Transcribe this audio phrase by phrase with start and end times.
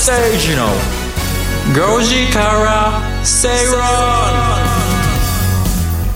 [0.00, 0.64] 吉崎誠二の
[1.98, 3.48] 5時から正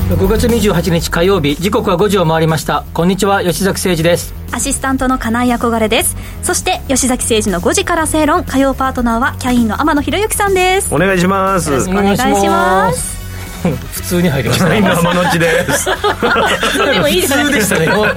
[0.09, 2.87] 論6月28日火曜日時刻は5時を回りました。
[2.95, 4.33] こんにちは吉崎誠二です。
[4.52, 6.16] アシスタントの金井憧れです。
[6.43, 8.43] そして吉崎誠二の5時から正論。
[8.45, 10.95] 火曜パートナーはキャインの天野博之さんです。
[10.95, 11.71] お願いします。
[11.71, 13.23] よろしくお願いします
[13.73, 14.77] 普通に入りました。
[14.77, 15.73] 今天野ちで。
[15.73, 15.86] す
[16.92, 17.45] でもいいですね。
[17.45, 17.87] 普通でしたね。
[17.88, 18.14] もう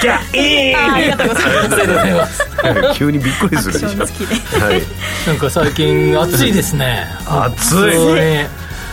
[0.00, 1.46] キャイあありがとうございます。
[1.46, 3.88] ありがとうございますーン急にびっくりするでしょ。
[3.88, 4.82] はい。
[5.26, 7.06] なんか最近暑いですね。
[7.26, 7.96] 暑い。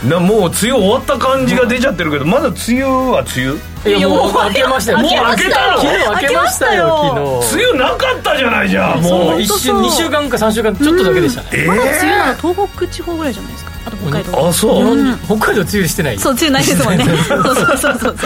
[0.03, 0.09] に。
[0.09, 3.59] なもう梅雨終わった感じが出ちゃってるけどまだ梅雨は梅雨？
[3.85, 4.97] いやもう開けましたよ。
[4.99, 5.77] もう開けたの？
[5.81, 7.41] 昨日開けましたよ。
[7.43, 7.55] 昨日。
[7.55, 9.01] 梅雨なかったじゃないじゃん。
[9.01, 9.41] ももうう。
[9.41, 13.71] 一瞬2週間か3週間ちょっとだけでしたね、えまだ梅雨なーら東北地方ぐらいじゃないですか？
[13.85, 14.47] あと北海道。
[14.47, 15.17] あそう。
[15.25, 16.19] 北海道梅雨してない。
[16.19, 17.05] そう梅雨ないですもんね。
[17.05, 18.17] そうそうそうそうそう。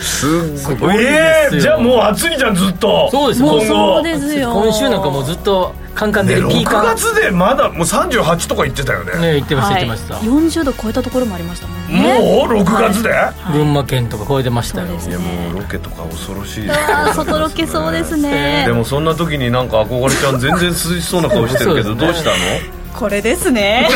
[0.00, 0.26] す
[0.74, 1.08] っごいごいですよ。
[1.08, 3.08] えーじゃあもう暑いじゃんずっと。
[3.10, 3.94] そうですもう今後。
[3.96, 4.52] そうですよ。
[4.52, 9.18] 今週なんかもうずっとカンカンねでピーカ6ン月でまだもう38とか言ってたよね。
[9.18, 9.86] ね言ってましたはい。
[9.86, 10.26] 言ってました、
[10.60, 12.18] 40度超えたところもありましたもんね。
[12.20, 13.10] もう6月で？
[13.52, 14.86] 群馬県とか超えてましたよ。
[14.88, 16.62] そうですいやもうロケとか恐ろしい。
[16.62, 18.64] ですあー外ロケそうですね。
[18.66, 22.36] でもそんな時になんか憧れちゃん全然涼しそうな顔してるけどどうしたの？
[22.98, 23.88] これですね。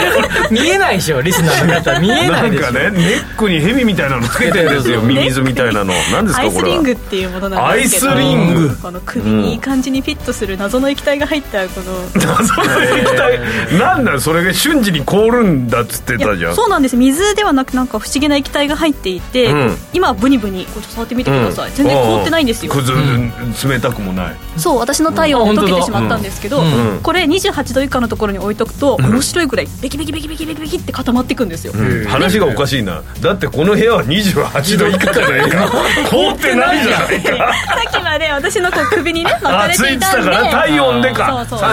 [0.50, 1.98] 見えないでしょリスナーの方。
[1.98, 2.32] 見えなでしょ。
[2.42, 5.00] ないんかねネックにヘビみたいなのつけてるんですよ。
[5.00, 5.94] ミミズみたいなの。
[6.12, 6.74] 何ですアイスかこれは。
[6.76, 8.12] リングっていうものなんですけど。
[8.12, 8.76] アイスリング。
[8.82, 12.26] この首にいい感じにフィットする謎の液体が入ったこの。
[12.26, 13.40] 謎の液体。
[13.78, 16.50] なんだよそれが瞬時に凍るんだっつっていたじゃん。
[16.50, 16.96] やそうなんです。
[16.96, 19.76] 水ではなくなんか不思議な液体が入っていて、うん。
[19.92, 22.72] 今はブニブニこう触ってみてください、全然凍ってないんですよ。
[22.72, 22.92] くず
[23.68, 24.36] 冷たくもない。
[24.56, 26.92] そう私の体温で溶けてしまったんですけど、うん。
[26.94, 27.00] うん。
[27.00, 31.72] これ28度以下のところに置いとくと面白いぐらいベキベキベキベキベキベキって固まっていくんですよ、
[32.08, 33.02] 話がおかしいな。
[33.20, 35.70] だってこの部屋は28度以下じゃないか
[36.10, 37.36] 凍ってないじゃないか。
[37.36, 37.52] さ
[37.88, 41.46] っきまで私のこう首にね巻かあれてたかていたんでら体温でか。
[41.48, 41.68] そうそうそう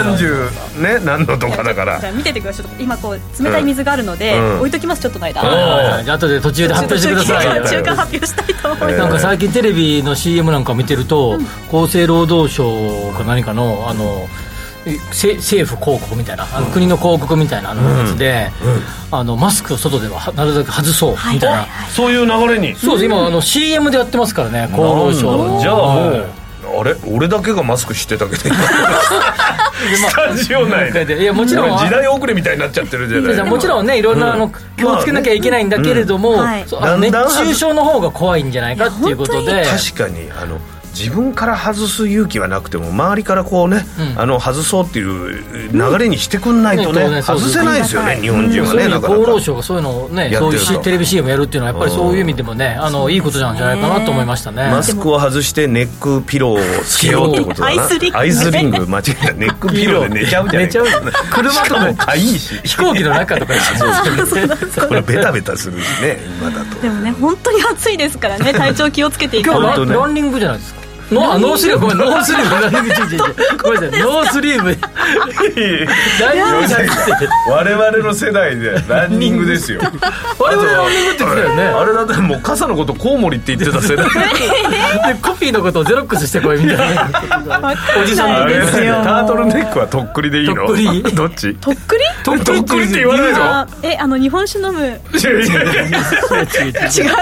[0.78, 2.00] 30ね何度とかだから。
[2.00, 2.64] じゃあ見ててください。
[2.64, 4.58] ちょっと今こう冷たい水があるので、うん。
[4.58, 7.60] 置いときますちょっとの間、あ後で途中で発表してください。
[7.62, 11.38] 中間発表したいと思います、なんか最近テレビの CM なんか見てると、
[11.68, 14.28] 厚生労働省か何かのあの
[15.10, 18.50] 政府広告みたいなあの国の広告みたいなあのやつで、
[19.10, 22.74] あのマスクを外でははなるべく外そうみたいな、そういう流れに？
[22.74, 23.04] そうです。
[23.06, 26.26] 今あの CM でやってますからね厚労省じゃあもはう
[26.80, 26.96] あれ？
[27.06, 28.38] 俺だけがマスクしてたけど。
[28.38, 31.18] スタジオ内で。
[31.18, 39.64] いいやもちろん時代遅れみたいになっちゃってるじゃないもちろんねいろんなあの気をつけなきゃいけないんだけれども、熱だんだん中症の方が怖いんじゃないかっていうことで。
[39.64, 40.58] 確かにあの
[40.94, 44.20] 自分から外す勇気はなくても周りからこうね、うん。
[44.20, 47.14] あの外そうっていう流れにしてくんないとね,、うん。
[47.14, 49.20] ね外せないですよね、うん日本人はそういうねなかなか。
[49.22, 50.66] 厚労省がそういうのをねそういうやってると。
[50.66, 54.70] しテレビ CM やるっていうのはやっぱりそういう意味でもねあのいいことなんじゃないかなと思いましたね。
[54.70, 57.82] マスクを外してネックピローをつけようってことだな。
[58.14, 60.86] アイスリング間違えたネックピローで寝ちゃうじゃない寝ちゃう
[61.30, 64.54] 車とかしかもかいいし飛行機の中とかですよね
[64.88, 66.80] これベタベタするしね今だと。
[66.80, 72.50] でもね本当に暑いですからね体調気をつけていた今日だいて本当ねランニングじゃないですかノあノースリーブごめんノースリーブ
[73.62, 74.70] ごめんなさいノースリーブ。
[74.70, 77.28] ランニングじゃなくて。
[77.48, 79.80] 我々の世代でランニングですよ。
[80.38, 81.62] 我々ランニングって言ってたよね。
[81.62, 84.04] あれだってもう傘のことコウモリって言ってた世代。
[85.08, 87.08] でコピーのことをゼロックスしてこいみたいな。
[88.02, 88.94] おじさんですよ。
[89.02, 90.66] タートルネックはとっくりでいいの？
[90.66, 91.02] とっくり。
[91.14, 91.54] どっち？
[91.54, 92.04] とっくり？
[92.22, 93.44] とっくりって言わないの？
[93.44, 94.80] あえあの日本酒飲む？
[94.80, 94.84] い
[95.22, 95.48] やいやい
[95.90, 95.98] や。
[95.98, 97.12] 違う？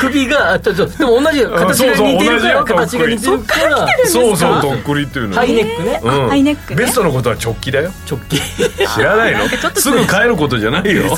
[0.00, 2.12] 首があちょっとでも同じ形が似てるからそうそう
[2.58, 3.60] 同形が似てるか？
[3.68, 6.00] らそうそうとっくりっていうのハイネックね。
[6.02, 6.28] うん。
[6.28, 6.84] ハイネックね。
[6.84, 7.90] ベストのことはチョッキだよ。
[8.10, 8.40] チョッキ。
[8.40, 9.48] 知らないの？
[9.74, 11.02] すぐ帰ることじゃないよ。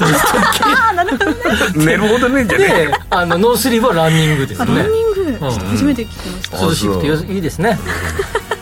[0.88, 1.36] あなるほどね。
[1.76, 4.66] なるほどねえんじゃねであのノースリーブはランニングですね。
[4.70, 7.78] あランニング、初めて聞きました、涼しくてよいいですね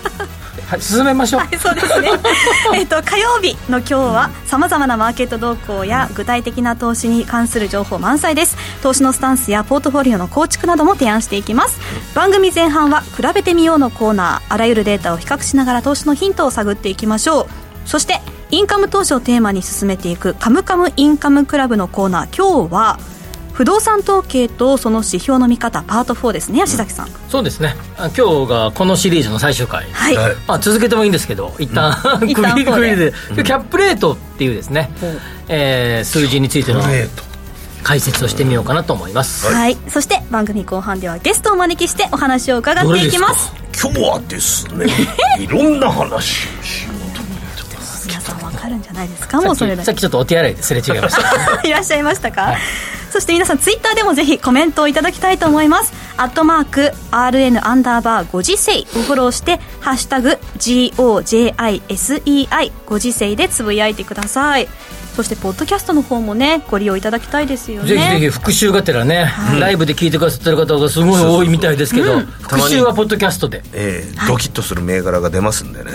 [0.69, 1.41] はい進めましょう。
[1.41, 2.11] はいそうですね。
[2.77, 8.55] えっと火曜日の今日はさまざまなマーケット動向や具体的な投資に関する情報満載です。
[8.83, 11.81] 投資のスタンスやポートフォリオの構築なども提案していきます。
[12.15, 17.47] 番組前半は比べてみようのコーナーあらゆるデータを比較しながら投資のヒントを探っていきましょう。
[17.87, 22.99] そしてインカム投資をテーマに進めていくカムカムインカムクラブのコーナー今日は
[23.59, 27.75] 不動産統計とその指標の見方パート4ですね足崎さん、そうですね。
[27.97, 29.85] あ今日がこのシリーズの最終回。
[29.91, 30.37] はい、はい。
[30.47, 31.91] まあ、続けてもいいんですけど一旦、
[32.25, 32.91] 一旦 区切りこうで。
[32.93, 34.93] 区切りで、キャップレートっていうですね、
[35.49, 37.25] えー数字についてのえっと
[37.83, 43.53] 解説をしてみようかなと思います、はい、そして番組後半ではゲストをお招きしてお話を伺っていきます。
[43.83, 44.87] 今日はですね
[45.37, 46.21] いろんな話を
[46.63, 47.23] しようと
[48.07, 49.41] 皆さんわかるんじゃないですか？
[49.41, 49.85] もうそれだけ。
[49.87, 51.61] さっきちょっとお手洗いですれ違いました。
[51.67, 52.55] いらっしゃいましたか、
[53.19, 55.93] そして皆さんツイッターでもぜひコメントをいただきたいと思います。
[56.19, 64.67] アットマーク RN アンダーバーご時世をフォローしてハッシュタグ GOJISEI ご時世でつぶやいてください。
[65.15, 67.89] そしてポッドキャストの方もねご利用いただきたいですよね。
[67.89, 73.63] ぜひぜひ復習がてらね、ライブで聞いてくださってる方がすごい多いみたいですけど、復習はポッドキャストで。
[73.73, 75.93] ええドキッとする銘柄が出ますんでね。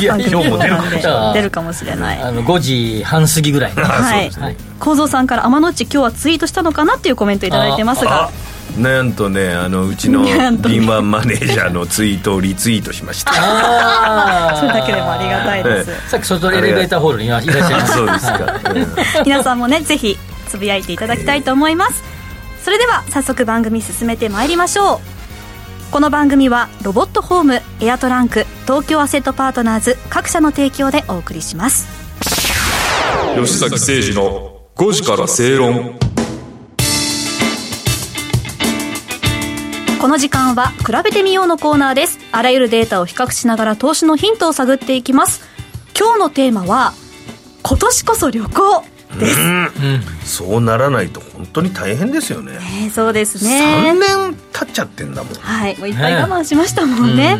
[0.00, 0.04] い。
[0.04, 1.32] や 今日も出るかもしれない。
[1.34, 2.20] 出るかもしれない。
[2.20, 4.30] あの5時半過ぎぐらいにはい。
[4.30, 4.56] はい。
[4.80, 8.24] 構造さんから天の内今日はツイートしたのかなっていうコメントいただいてますが。
[8.24, 8.30] あ
[8.78, 10.24] なんとねあのうちの
[10.58, 13.32] 敏腕マネージャーのツイートをリツイートしました。
[13.34, 14.60] あー。
[14.60, 20.18] それだけでもありがたいです、えさっき外エレベーターホールにいらっしゃいましたそうですか、う ん皆さんもねぜひ
[20.48, 22.02] つぶやいていただきたいと思います。
[22.64, 24.98] それでは早速番組進めてまいりましょう。
[25.90, 31.86] この番組はロボットホームエアトランク東京アセットパートナーズ各社の提供でお送りします。
[33.36, 35.98] 吉崎誠二の5時から正論
[40.04, 42.18] この時間は比べてみようのコーナーです。
[42.30, 45.42] あらゆるデータを比較しながら投資のヒントを探っていきます。
[45.98, 46.92] 今日のテーマは
[47.62, 48.84] 今年こそ旅行
[49.18, 49.24] で
[50.22, 52.52] す、そうならないと本当に大変ですよね。
[52.82, 55.34] えーそうです3ね年経っちゃってんだもん。
[55.36, 57.38] はい、もういっぱい我慢しましたもんね。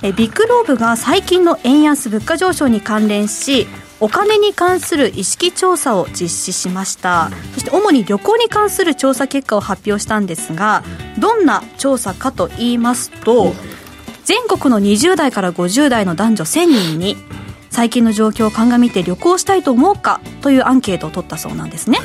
[0.00, 3.66] えビッグローブが最近の円安物価上昇に関連し、
[3.98, 10.84] お金に関する意識調査を実施しました、そして主に旅行に関する調査結果を発表したんですが
[11.18, 13.52] どんな調査かと言いますと
[14.24, 17.16] 全国の20代から50代の男女1000人に
[17.70, 21.98] 最近の状況を鑑みて旅行したいと思うかというアンケートを取ったそうなんですね、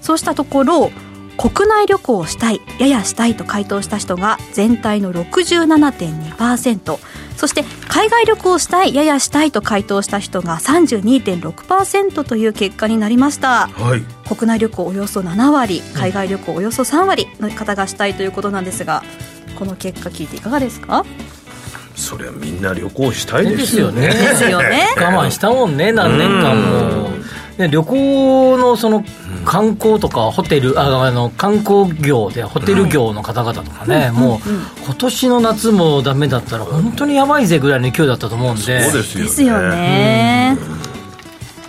[0.00, 0.90] そうしたところ
[1.36, 6.98] 国内旅行をしたいややしたいと回答した人が全体の67.2%
[7.36, 13.68] そして海外旅行をしたいややしたいと回答した人が32.6%という結果になりました。
[13.68, 14.02] はい。
[14.26, 19.02] 国内旅行およそ7割海外旅行およそ3割の方がしたいということなんですが
[19.58, 21.04] この結果聞いていかがですか？
[21.96, 24.08] そりゃみんな旅行したいでですすよよね。
[24.08, 24.86] ねですよね。
[24.96, 27.10] 我慢したもんね何年間も。
[27.56, 29.02] で旅行のその
[29.46, 34.48] 観光とかホテルああの観光業でホテル業の方々とかね、もう
[34.84, 38.82] 今年の夏もダメだったら本当にやばいぜぐらいの勢いだったと思うんで。
[38.82, 39.24] そうですよね。
[39.24, 40.58] ですよね。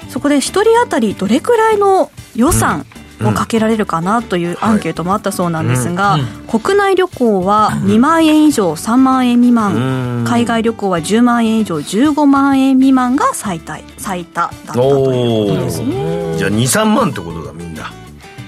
[0.10, 2.86] そこで1人当たりどれくらいの予算
[3.22, 6.18] をかけられるかなというアンケートもあったそうなんですが、
[6.50, 10.26] 国内旅行は2万円以上3万円未満、うん。
[10.28, 16.38] 海外旅行は10万円以上15万円未満が最多最多だったということですね。
[16.38, 17.92] じゃあ23万ってことだみんな。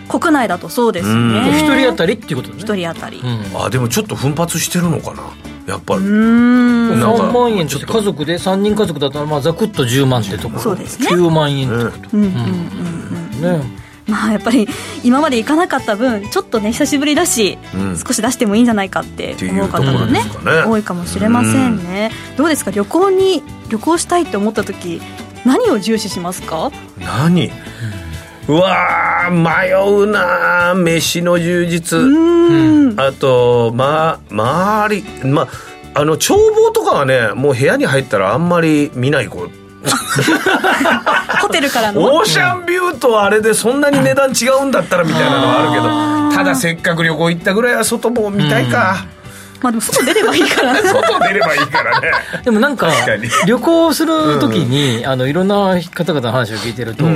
[0.10, 1.34] 国内だとそうですうん。
[1.34, 2.64] ね一人当たりっていうことね。
[2.64, 3.20] 1人当たり。
[3.20, 3.62] うん。
[3.62, 5.22] あでもちょっと奮発してるのかな
[5.68, 6.02] やっぱり。
[6.02, 7.00] うーん。
[7.00, 7.80] なんか3万円っと。
[7.80, 10.62] 家族で3人家族だったらまあざくっと10万ってところ。
[10.62, 11.08] そうですね。
[11.10, 12.24] 9万円ってこうん。
[12.24, 12.28] うん。
[12.28, 13.32] うん。
[13.32, 14.68] とねまあやっぱり
[15.04, 17.98] 今まで行かなかった分ちょっとね久しぶりだし、うん。
[17.98, 20.24] 少し出してもいいんじゃないかって思う方もねね。
[20.66, 22.72] 多いかもしれませんね、どうですか？
[22.72, 25.02] 旅行に旅行したいって思った時
[25.46, 26.72] 何を重視しますか？
[27.00, 27.52] 何？
[28.48, 32.00] うわー迷うな飯の充実。
[32.00, 33.00] うん。
[33.00, 35.48] あとま周りま
[35.94, 39.50] あの眺望とかはねもう部屋に入ったらあんまり見ない子
[41.42, 42.02] ホテルからの？
[42.02, 46.20] オーシャンビューとあれでそんなに値段違うんだったらみたいなのはあるけど。
[46.40, 49.06] ただせっかく旅行行ったぐらいは外も見たいか、
[49.62, 52.12] まあでも外出ればいいから 外出ればいいからね。
[52.46, 52.90] でもなんか
[53.46, 57.16] 旅行する時に、あのいろんな方々の話を聞いてると、はい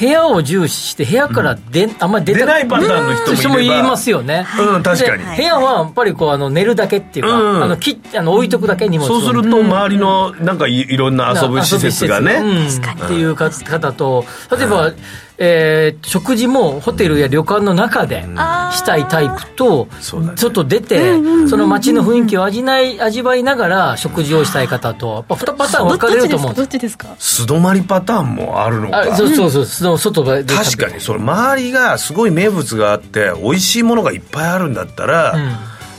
[0.00, 3.74] 部屋を重視して部屋からで、あんまり出ないパターンの人もいれば。
[3.74, 5.24] 人もいますよね、うん確かに。
[5.24, 7.62] で部屋はやっぱりこうあの寝るだけっていうか、うん。
[7.64, 9.20] あのきあの置いとくだけ荷物を。
[9.20, 12.66] そうすると周りのなんかいいろんな遊ぶ施設がね、うん。
[12.68, 14.24] っていうか方と
[14.56, 14.92] 例えば、
[15.38, 21.14] えー食事もホテルや旅館の中でしたいタイプと、外出て、
[21.48, 26.56] その街の雰囲気を味ない味わいながら食事をしたい方とやっぱ2パターン分かれると思うんです。
[26.58, 27.08] どっちですか？
[27.18, 29.00] 素泊まりパターンもあるのか。
[29.12, 29.64] あそうそうそう。
[29.66, 35.34] その外で確かにその周りがすごい名物があって美味しいものがいっぱいあるんだったら、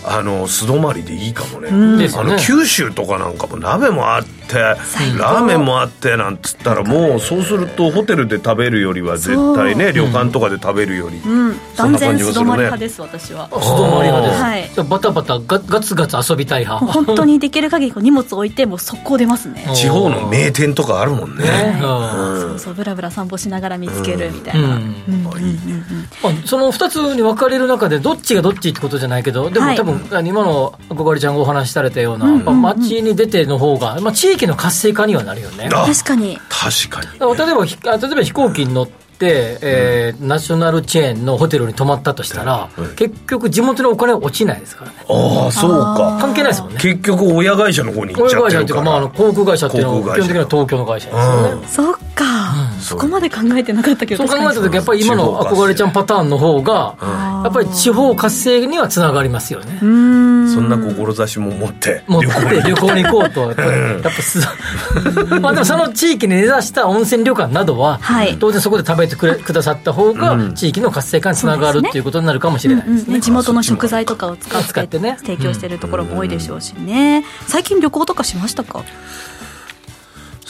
[0.05, 1.69] あの素泊まりでいいかもね。
[1.69, 11.55] あの九州とかなんかも鍋もあってラーメンもあってなんつったらもうそうするとホテルで食べるよりは絶対ね旅館とかで食べるより、うん。
[11.75, 13.49] そんな感断然素じがするね泊まり派です私は。
[13.49, 14.69] 素泊まり派です、はい。
[14.89, 16.85] バタバタガガツガツ遊びたい派。
[16.85, 19.65] 本当にできる限りこう荷物置いてもう速攻出ますね。
[19.75, 21.43] 地方の名店とかあるもんね。
[21.43, 21.79] ね。
[21.81, 24.79] そうそうブラブラ散歩しながら見つけるみたいな、
[26.45, 29.75] その2つに分かれる中でどっちがどっちってことじゃないけどでも、はい。
[29.77, 35.69] 多分今の憧れちゃんがお話しされたような、やっぱ街に出ての方が、まあ、地域の活性化にはなるよね。
[35.73, 36.37] あ確かに。
[36.49, 37.19] 確かに。
[37.19, 44.97] だから例えばひあ例えば飛行機に乗ってって、えーナショナルチェーンのホテルに泊まったとしたら、結局地元のお金は落ちないですからね。
[45.07, 46.17] ああそうか。
[46.19, 46.79] 関係ないですもんね。
[46.79, 48.49] 結局親会社の方に行っ親ちゃってるから。
[48.49, 52.23] 会社っていうか、まあ、あの航空会社っていうのは基本的には東京の会社ですよね、そっか、
[52.83, 56.95] そこまで考えてなかったけどそう考えた時やっぱり今の憧れちゃんパターンの方が
[57.43, 59.79] やっぱり地方活性にはつながりますよね。
[59.79, 59.85] そ
[60.59, 62.27] んな志も持って持って
[62.67, 63.41] 旅行に旅行こうと。
[63.41, 64.39] やっぱりやっぱす
[65.41, 68.37] まあでもその地域に根ざした温泉旅館などは、はい。
[68.39, 73.01] 当然そこで食べてくれくださった方が地域の活性化につながるっていうことになるかもしれないですね。
[73.01, 75.17] うんうんね、地元の食材とかを使って使ってね。
[75.21, 78.83] 提供してるところも多いでしょうしね、最近旅行とかしましたか？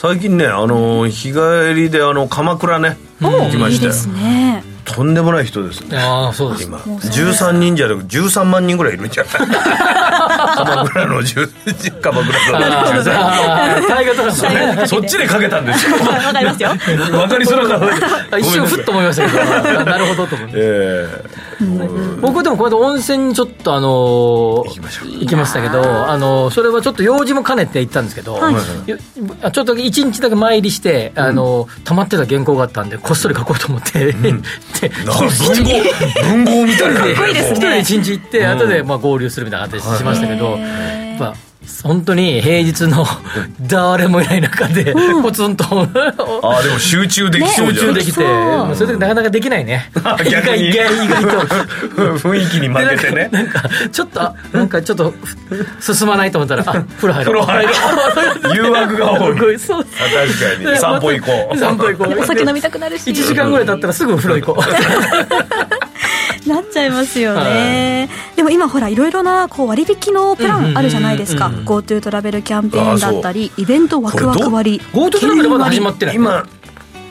[0.04, 1.38] 最近ねあの日帰
[1.74, 3.68] りであの鎌倉ね行きましたよ。
[3.70, 4.62] いいですね。
[4.84, 5.96] とんでもない人ですね。
[5.96, 6.64] ああそうです。
[6.64, 6.76] 今。
[6.84, 9.32] もうそう13人じゃなく13万人ぐらいいるんじゃない？
[10.58, 13.02] 鎌倉の10鎌倉あー。
[13.02, 14.74] じゃあ大河ドラマね。
[14.82, 15.96] のそっちでかけたんですよ。
[15.96, 16.68] わかりますよ。
[16.68, 17.90] わかりづらかっ
[18.30, 19.84] たあ一瞬ふっと思いましたけど。
[19.84, 21.08] なるほどと思ってえ
[22.20, 24.68] 僕でもこの間温泉にちょっとあのー
[25.20, 34.42] 行きましたけどあのーそれはちょっと用事も兼ねて行ったんですけど、ちょっと一日だけ参りして、あのー溜まってた原稿があったんでこっそり書こうと思って、 文
[35.06, 35.12] 豪
[36.22, 37.00] 文豪みたいな。
[37.00, 37.54] かっこいいですね。
[37.54, 41.34] 一人で一日行って、後でまあ合流するみたいな形しましたけど、やっぱ
[41.82, 43.04] 本当に平日の
[43.62, 45.64] 誰もいない中で、ポツンと。
[45.64, 48.26] ああでも集中できそうじゃん集中できて、そう。
[48.26, 49.90] まあそれでなかなかできないね。
[50.24, 50.70] 意逆に。
[50.70, 51.28] 外意外意外と。
[52.18, 53.28] 雰囲気に負けてね。
[53.30, 55.10] でなんかなんかちょっとあなんかちょっと
[55.80, 57.46] ふ進まないと思ったらあ風呂入ろう。
[57.46, 57.72] 風呂入ろ
[58.50, 58.56] う。
[58.56, 59.58] 誘惑が多い。
[59.58, 59.78] 確
[60.64, 60.78] かに。
[60.78, 61.58] 散歩行こう。
[61.58, 62.20] 散歩行こう。
[62.20, 63.10] お酒飲みたくなるし。
[63.10, 64.64] 1時間ぐらい経ったらすぐお風呂行こう
[66.46, 76.16] なっちゃいますよね、でも今ほらいろいろなこう割引のプランあるじゃないですか、うんうんうん GoTo トラベルキャンペーンだったりイベントワクワク割 GoTo トラベルまだ始まってない。
[76.16, 76.46] 今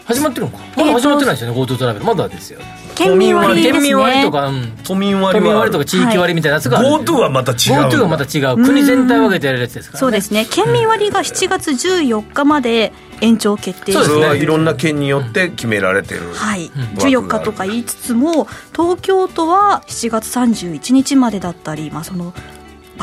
[0.05, 0.63] 始まってるのか。
[0.75, 2.05] まだ始まってないですよね GoTo トラベル。
[2.05, 2.59] まだですよ。
[2.95, 3.71] 県民割ですね。
[3.73, 5.41] 県民割とか、うん、都民割は。
[5.41, 7.57] 都民割とか地域割みたいなやつが GoTo はまた違う
[7.89, 8.63] GoTo はまた違う。
[8.63, 10.45] 国全体を挙げてやるやつですから、ね、そうですね。
[10.45, 12.91] 県民割が7月14日まで
[13.21, 14.15] 延長決定そうですね。
[14.15, 22.33] それはいろんな県によって決められてるはい、枠14日とか言いつつも東京都は7月31日までだったり、まあ、その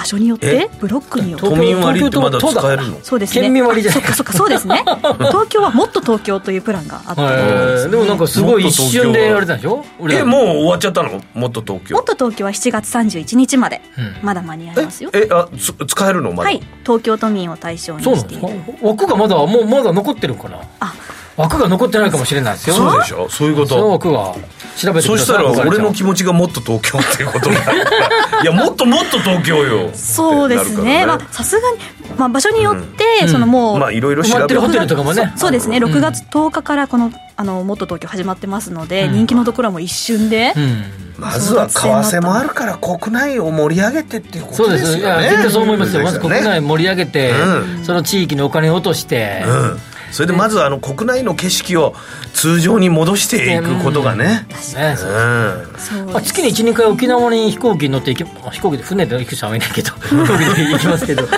[0.00, 1.48] 場所によってブロックによって。
[1.48, 2.98] 都民割ってまだ使えるの？
[3.02, 3.42] そうですね。
[3.42, 4.02] 県民割じゃない。
[4.02, 4.82] あそっかそっかそうですね。
[5.28, 7.90] 東京はもっと東京というプランがあって、へー。
[7.90, 9.84] でもなんかすごい一瞬でやられたんでしょ？
[9.98, 11.20] 俺えもう終わっちゃったの？
[11.34, 11.94] もっと東京。
[11.96, 14.16] もっと東京は7月31日まで、うん。
[14.22, 15.10] まだ間に合いますよ。
[15.12, 16.30] えあつ使えるの？
[16.30, 16.42] まだ。
[16.44, 16.62] はい。
[16.82, 18.48] 東京都民を対象にしている
[18.82, 20.58] 枠がまだもうまだ残ってるのかな？
[20.80, 20.94] あ
[21.40, 22.76] 枠が残ってないかもしれないですよ。
[22.76, 23.28] そうでしょ？
[23.28, 24.34] そういうこそのと枠が
[24.76, 27.84] 調べてそしたら俺の気持ちがもっと東京っていうことになる。
[27.84, 27.90] か
[28.36, 29.90] らいやもっともっと東京よ。
[29.94, 31.04] そうですね。
[31.06, 31.78] まあさすがに、
[32.16, 35.32] まあ、場所によって、そのもう、まあいろいろ調べ埋まってるホテルとかもね。
[35.36, 35.78] そうですね。
[35.78, 40.84] 6月10日からこの「あのもっと東京」始まってますので、人気のところはもう一瞬で、うん。
[41.18, 45.22] まずは為替もあるから国内を盛り上げてっていうこそうでとですすよね。
[45.22, 46.02] いや絶対そう思いますよ。
[46.02, 49.80] まず国ね内盛り上げて、うその地域にお金を落として、うん
[50.12, 51.94] それでまずあの国内の景色を
[52.40, 54.24] 通常に戻していくことがね。
[54.24, 54.54] ねう
[54.94, 55.78] ん。
[55.78, 61.28] そうまあ、月に12回沖縄に飛行機に乗って行き飛行機で船で行く人はいないけど 飛行機で行きますけど。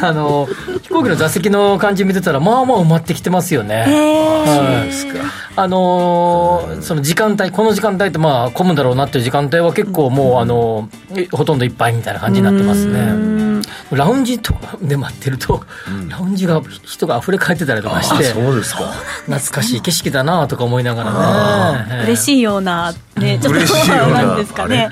[0.00, 0.48] あの
[0.82, 13.46] 飛行機の座席の感じ見てたらまあまあ埋まってきてますよね、はいあのーその時間帯この時間帯ってまあ混むだろうなっていう時間帯は結構もう、あのーほとんどいっぱいみたいな感じになってますね。
[13.92, 15.64] ラウンジとかで待ってると、
[16.08, 18.92] ラウンジが人が溢れ返ってたりとかしてそうですか。
[19.26, 24.90] 懐かしい景色だなとか思いながらね嬉しいような、ね、ちょっと嬉しいようなですかね。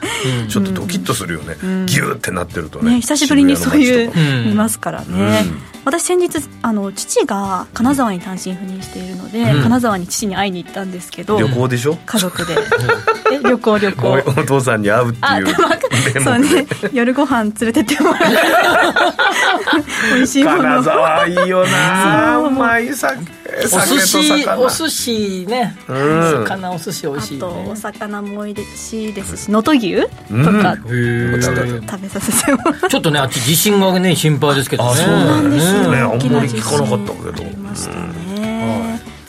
[0.49, 1.57] ちょっとドキッとするよね。
[1.87, 4.13] ギューってなってるとねね久しぶりにそういう
[4.47, 5.45] 見ますからね、
[5.85, 11.97] 私先日あの父が金沢に単身赴任しているので、金沢に父に会いに行ったんですけど旅行でしょ？
[12.07, 12.55] 家族で。
[12.55, 12.57] え
[13.45, 14.09] 旅行旅行。
[14.09, 16.67] おお父さんに会うっていうそうね。
[16.93, 18.27] 夜ご飯連れてってもらって
[20.17, 20.63] 美味しいもの。
[20.63, 22.35] 金沢いいよな。
[22.35, 22.47] そう。
[22.49, 23.19] うまい酒
[23.63, 24.59] お寿司魚。
[24.59, 26.45] お寿司ね、うん。
[26.45, 30.73] 魚お寿司美味しいあとおね魚も美味しいですし能登牛とか。
[30.73, 34.91] へちょっとー食べさせてもらちょっとねあっち地震がね心配ですけどね。
[34.91, 37.47] あそうなんですよねあんまり聞かなかったけど。
[37.47, 37.95] ありました。
[37.95, 38.24] ね、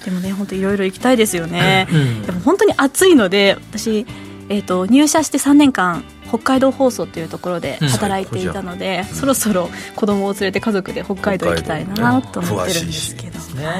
[0.05, 4.05] でもね本当いろいろ行きたいですよね、うんでも本当に暑いので私、
[4.49, 7.87] えー、と入社して3年間北海道放送というところでうん。
[7.89, 13.75] 働いていたので、そろそろ子供を連れて家族で北海道行きたいなと思ってるんですけど、ね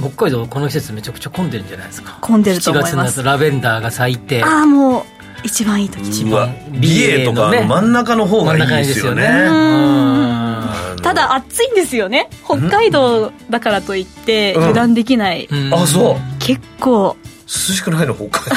[0.00, 2.18] 北海道この季節めちゃくちゃ混んでるんじゃないですか。
[2.20, 2.94] 混んでると思います。
[2.94, 4.44] 7月になるとラベンダーが咲いて。
[4.44, 6.24] ああもう一番いい時。
[6.24, 9.22] うわ美瑛とかの真ん中の方がいいですよね。
[9.22, 9.48] 真ん中ですよね。
[9.58, 11.02] あの。
[11.02, 12.28] ただ暑いんですよね。
[12.44, 14.62] 北海道だからといってうん。
[14.62, 15.74] 油断できない、うん。
[15.74, 16.16] あそう。
[16.38, 17.16] 結構。
[17.46, 18.50] 涼しくないの北海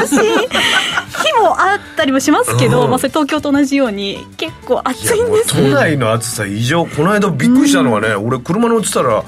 [0.00, 2.90] 涼しい日もあったりもしますけど、うん。
[2.90, 6.86] まあ、それ東京と同じように結構暑いん道です都内の暑さ異常。
[6.86, 9.24] この間びっくりしたのがね、俺車乗ってたら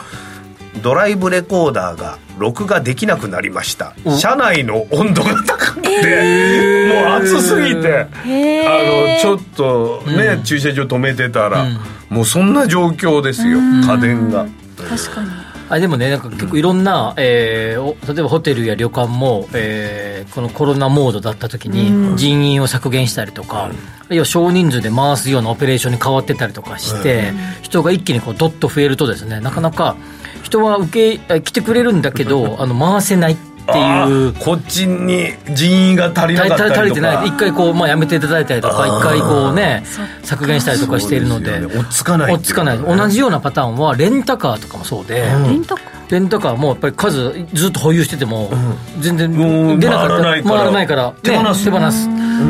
[0.83, 3.95] ドライブレコーダーが録画できなくなりました。
[4.19, 8.07] 車内の温度が高くて、もう暑すぎて。
[8.25, 9.17] へー。
[9.17, 11.67] あのちょっとね、駐車場止めてたら、
[12.09, 14.47] もうそんな状況ですよ家電が。
[14.89, 23.71] 確かにあでもね、なんか結構いろんな、えーお例えばホテルや旅館も、えーこのコロナモードだった時に人員を削減したりとか、
[24.11, 29.97] 要は少人数で回すようなオペレーションに変わってたりとかして、人が一気にこうドッと増えるとですね、なかなか
[30.43, 33.37] 人は受け、え来てくれるんだけど、 あの回せない
[33.71, 36.81] ってあいうーこっちに人員が足りなかったりとか。
[36.81, 39.85] 足りてない一回こう、まあ、やめていただいたりとか一回こうね
[40.23, 41.61] 削減したりとかしているので。
[41.61, 41.67] ね。
[41.67, 42.79] 追っつかない追っつかない。
[42.79, 48.51] 同じようなパターンはレンタカーとかもそうで、レンタカーレンタカーもやっぱり数ずっと保有してても
[48.99, 50.17] 全然もう出なかった。
[50.17, 50.57] 回らないから。
[50.57, 51.13] 回らないから。
[51.23, 51.71] 手放す。
[51.71, 52.09] ね手放す。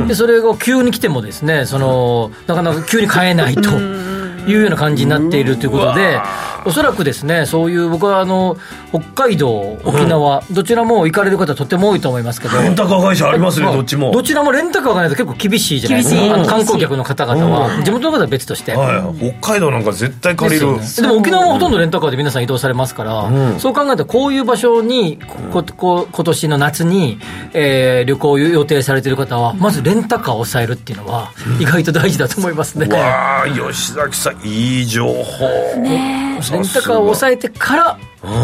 [0.09, 3.71] でそれが急に来てもですねそのなかなか急に買えないと
[4.47, 6.21] いうような感じになっているということで
[6.65, 8.57] おそらくですねそういう僕はあの
[8.91, 14.11] 北海道沖縄どちらも行かれる方とても多いと思いますけどレンタカー会社ありますねまあどっちも。
[14.11, 16.45] どちらもレンタカーがないと結構厳しいじゃないですか。
[16.47, 17.83] 観光客の方々は。
[17.83, 20.67] 地元の方は別として、はい、北海道なんか絶対借りる、
[20.97, 25.19] でも沖縄もほとんどレンタカーで皆さん移動されますから、そう考えたらこういう場所に
[25.53, 27.19] ここ今年の夏に、
[27.53, 35.13] えー旅行を予定されている方はまずレンタカーを抑えるっていうのは意外と大事だと思いますね、わあ吉崎さんいい情報。
[36.53, 37.99] レンタカーを抑えてから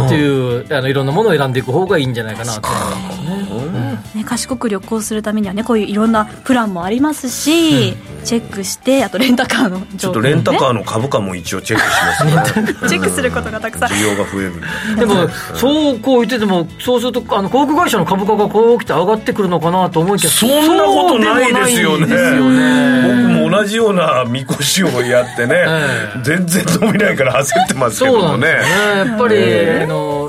[0.06, 3.85] っていうあのいろんなものを選んでいく方がいいんじゃないかなとね、
[4.24, 7.94] 賢く旅行するためにはねこういういろんなプランもありますし、
[8.24, 12.56] チェックしてあとレンタカーのちょっとレンタカーの株価も一応チェックします。
[12.60, 13.88] ねチェックすることがたくさん。
[13.90, 14.66] 需要が増えるんで
[15.00, 22.06] でもそうこう言っててもそうするとあの航空会社の株価がこう来て上がってくるのかなと思いきやそんなことないですよね。
[22.06, 23.02] ね。
[23.02, 26.20] 僕も同じようなみこしをやってね、ええ。
[26.22, 28.36] 全然伸びないから焦ってますけどもね。
[28.36, 29.10] なんですよね。
[29.10, 30.25] やっぱり、あの、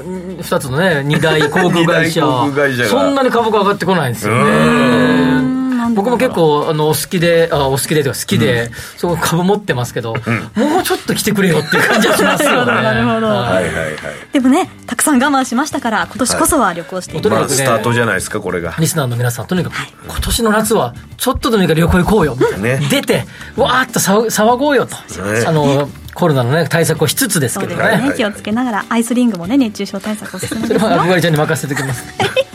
[0.48, 2.22] 二つのね、二大航空会社。
[2.56, 2.90] 会社が。
[2.90, 5.58] そんなに株価上がってこないんですようね。
[5.94, 10.14] 僕も結構、あの、お好きで、あ、お好きでというか好きで、そこ株持ってますけど、
[10.56, 12.72] もうちょっと来てくれよっていう感じがしますよね。
[12.72, 13.96] なるほどはいはいはいはい。
[14.34, 18.76] でもねたくさん我慢しましたから今年こそは旅行していきまとにかくねまあスタートじゃないですかこれが。
[18.80, 19.76] リスナーの皆さん、とにかく、
[20.08, 22.80] 今年の夏は、ちょっとでもいいから旅行行こうよ、ね。
[22.90, 24.96] 出て、わーっと騒騒ごうよと。
[25.24, 25.46] ね。
[25.46, 28.10] あの、コロナのね、対策をしつつですけどね。
[28.10, 32.03] ね気をつけながらアイスリングもね熱中症対策おすすめそれで すよは憧れちゃんに任せておきます。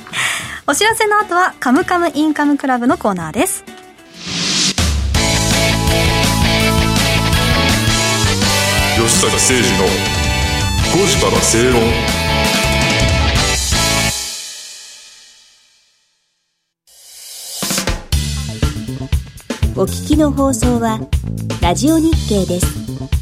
[0.67, 3.65] お知らせの後はカムカムインカムクラブのコーナーです
[8.97, 9.85] 吉崎誠二の
[11.05, 11.83] 5時から正論
[19.75, 21.01] お聞きの放送は
[21.61, 23.22] ラジオ日経です。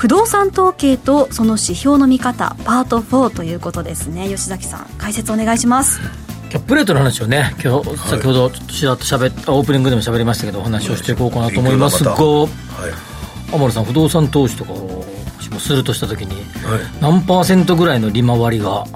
[0.00, 4.28] 不動産統計とその指標の見方パート4ということですね。
[4.28, 6.00] 吉崎さん解説お願いします。
[6.48, 12.48] キャップレートの話をね、今日、先ほどちょっとちらっとしゃべっオープニングでも喋りましたけど、お話をしていこうかなと思いますが、はい。
[13.52, 15.04] 天野さん、不動産投資とかを
[15.58, 16.34] するとしたときに、
[16.64, 16.80] はい。
[17.02, 18.86] 何パーセントぐらいの利回りが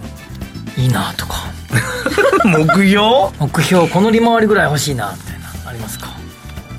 [0.79, 1.35] いいなとか、
[2.49, 3.29] 目標？
[3.39, 6.07] 目標、この利回りぐらい欲しいなみたいな、ありますか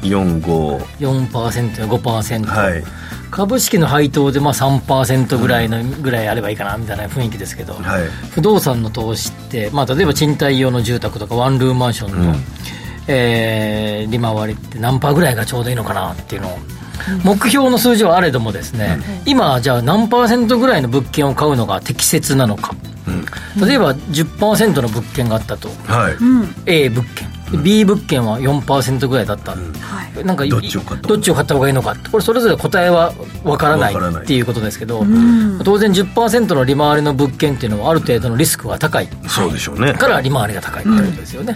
[0.02, 2.84] ？45 4%や5%、はい
[3.32, 8.04] 株式の配当でまあ3%ぐらいの、ぐらいあればいいかなみたいな雰囲気ですけど、はい。
[8.32, 12.36] 不動産の投資って、まあ、例えば賃貸用の住宅とかワンルームマンションの、
[13.08, 16.58] えー利回りって何パーぐらいがちょうどいいのかなっていうのを、
[17.24, 22.76] 目標の数字はあれどもですね、今じゃあ何パーセントぐらいの物件を買うのが適切なのか、
[23.60, 26.16] 例えば10%の物件があったと、はい。
[26.66, 27.28] A 物件、
[27.64, 29.56] B 物件は4%ぐらいだった、
[30.24, 31.96] なんかいどっちを買ったどっちを買った方がいいのか。
[32.12, 34.24] これそれぞれ答えは分からないわからない。
[34.24, 35.06] っていうことですけど、
[35.64, 39.10] 当然10%の利回りの物件っていうのはある程度のリスクが高い。
[39.28, 39.94] そうでしょうね。
[39.94, 41.56] から利回りが高いってことですよね、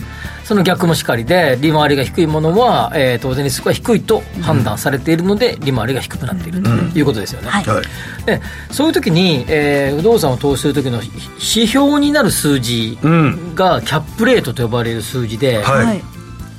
[0.50, 7.64] その逆もしかりで利回りが低いものは、えー当然リスクが低いと判断されているので利回りが低くなっているということですよね、はい。
[7.66, 7.86] はい
[8.26, 13.54] でそういう時に、えー不動産を投資する時の指標になる数字うん。
[13.54, 15.86] がキャップレートと呼ばれる数字で、はい。
[15.86, 16.04] はい。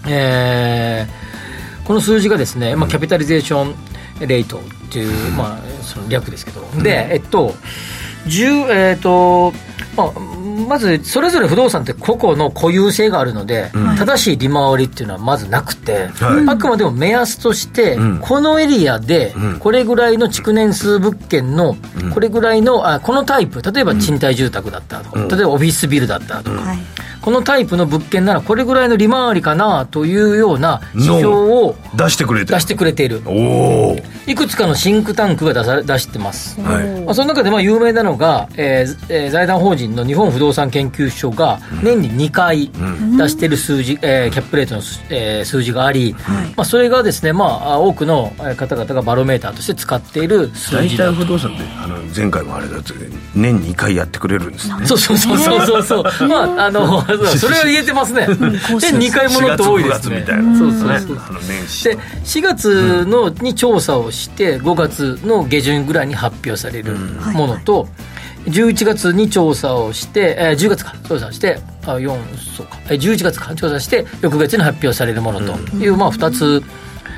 [0.07, 3.75] えーこの数字がですね、まあ、キャピタリゼーション
[4.21, 7.57] レートっていう、まあ、その略ですけど、で、えっと、
[8.27, 9.53] 10えっと、
[9.97, 10.13] まあ、
[10.69, 16.49] まず、それぞれ不動産って個々の固有性があるので、正しい利回りっていうのはまずなくて、はい。
[16.49, 18.19] あくまでも目安として、ん。
[18.21, 21.77] このエリアで、これぐらいの築年数物件の、
[22.15, 26.79] これぐらいの、あこのタイプ、例えば賃貸住宅だったとか、例えばオフィスビルだったとか、はい
[27.21, 33.23] このタイプの物件ならこれぐらいの利回りかなというような指標を出してくれて出してくれている。
[33.27, 37.01] おおいくつかのシンクタンクが出さ出してます、はい。
[37.03, 42.71] まあ、その中でまあ有名なのが、えーえー財団法人の日本不動産研究所が年に2回
[43.19, 46.15] 出している数字、えーキャップレートの数,、えー数字があり、
[46.57, 52.93] まあ、それがですね、まあ、多くのえー方々がバロメーターとして使っている数大字だ体不動産ってあの前回もあれだって
[53.35, 54.87] 年2回やってくれるんですね。
[54.87, 55.83] そうそうそうそうそう。
[55.83, 56.29] そ う。
[56.29, 58.27] まあ、あの、それは言えてますね。
[58.27, 60.21] で、2回ものって多いです4月5月ね。
[60.21, 60.87] みたいなそうそうそう。
[60.87, 66.97] で4月のに調査をして5月の下旬ぐらいに発表される
[67.33, 67.89] ものと
[68.47, 72.19] 11月に調査をして、えー10月か調査してあ4
[72.57, 76.63] そうかえー11月か調査して翌月に発表されるものという、まあ、2つ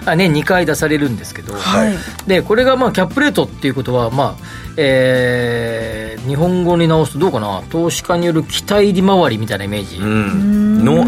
[0.04, 1.94] あ年2回出されるんですけど、はい。
[2.26, 4.44] でこれがまあキャップレートっていうことは、まあ
[4.76, 7.64] えー日本語に直すとどうかな？
[7.68, 10.84] 投資家による期待利回りみたいなイメージ、うん。
[10.84, 11.04] の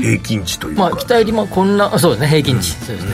[0.00, 3.12] 平均値というか、まあ、期待利回こんなそうですね平均値、そうですね、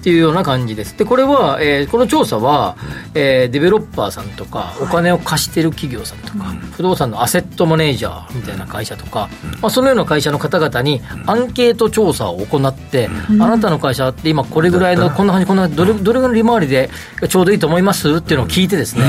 [0.00, 0.96] っていうような感じです。
[0.96, 2.76] でこれは、えーこの調査は、
[3.14, 9.28] えーデベロッパーさんとかお金を貸してる企業さんとか、不動産のアセットマネージャーみたいな会社とか、
[9.60, 16.88] まあ、そのような会社の方々にアンケート調査を行って、あなたの会社って今これぐらいのこんな感じこんなどれどれぐらいの利回りで
[17.28, 19.04] ちょうどいいと思いますっていうのを聞いてですね、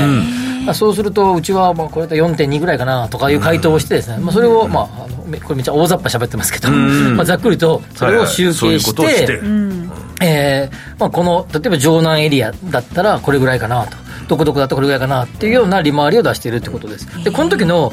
[0.66, 8.84] まあそうするとうちはまあこれだ4.2ぐらいかなとかいう回答をしてですね、まあ、それを、まあ、あのめこれめっちゃ大雑把喋ってますけど、まあ、ざっくりとそれを集計し
[9.42, 9.46] はい
[9.88, 14.02] はいえーまあ、この例えば城南エリアだったらこれぐらいかなと。
[14.28, 17.24] どこどこだったらこれぐらいかなっていうような利回りを出しているってことです。
[17.24, 17.92] でこの時の、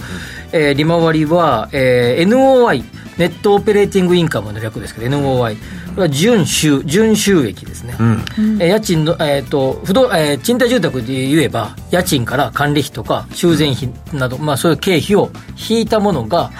[0.52, 2.84] えー利回りは、えー NOI
[3.18, 5.62] ネットオペレーティングインカムの略ですけど NOI こ
[5.98, 15.32] れは純収純収益ですね、えー家賃の、えー、と不動えー賃貸住宅で言えば家賃から管理費とか修繕費など、まあ、そういう経費を
[15.70, 16.52] 引いたものが、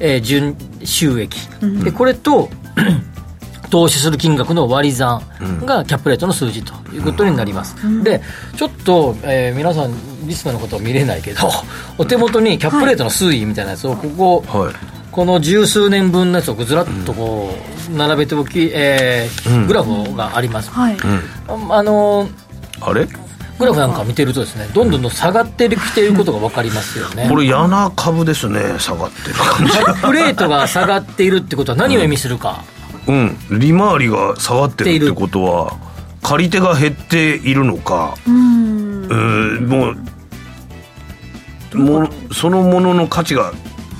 [0.00, 1.38] えー純収益、
[1.82, 2.50] でこれと
[3.72, 5.22] 投資する金額の割り算
[5.64, 8.20] がキャップレートの数字ということになります、で
[8.54, 9.94] ちょっと、えー皆さん
[10.28, 11.50] リスナーのことは見れないけど
[11.96, 14.74] お手元にキャップレートの推移みたいなやつをここ、はい。
[15.10, 17.50] この十数年分のやつをずらっとこ
[17.90, 20.96] う並べておき、えーグラフがあります、はい。
[21.48, 22.30] ああのー
[22.82, 23.06] あれ？
[23.58, 27.26] グラフなんか見てるとですねどんどんどん下がってきていることが分かりますよね。
[27.30, 29.72] これ嫌な株ですね下がってる感じ。
[29.72, 32.81] キャップレートが下がっているってことは何を意味するか、うん
[33.50, 35.76] 利回りが下がってるってことは
[36.22, 39.04] 借り手が減っているのかうん。
[39.04, 39.14] う
[39.60, 39.96] んもう
[41.74, 43.52] もうそのものの価値が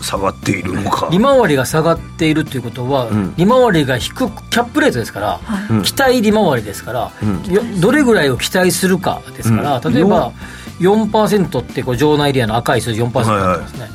[0.02, 1.08] 下がっているのか。
[1.10, 3.34] 利回りが下がっているということは、ん。
[3.36, 5.40] 利回りが低くキャップレートですから、
[5.82, 7.12] 期待利回りですから、
[7.48, 9.94] よどれぐらいを期待するかですから、うん。
[9.94, 10.32] 例えば
[10.80, 13.88] 4%ってこう場内エリアの赤い数字4%になってますね、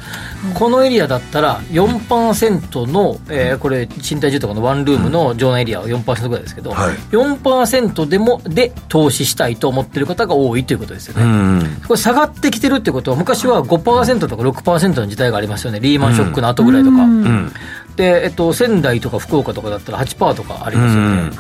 [0.54, 6.96] このエリアだったら4%の、えーこれ賃貸住宅のワンルームの場内エリアは4%ぐらいですけど、はい。
[7.12, 15.80] 4%でもで投資したいと思ってる方が多いということですよね、うんこれ下がってきてるってことは昔は5%とか6%の時代がありますよね。
[15.80, 17.52] リーマンショックの後ぐらいとか、うん。
[17.96, 21.32] で、えっと、仙台とか福岡とかだったら8%とかありますよね、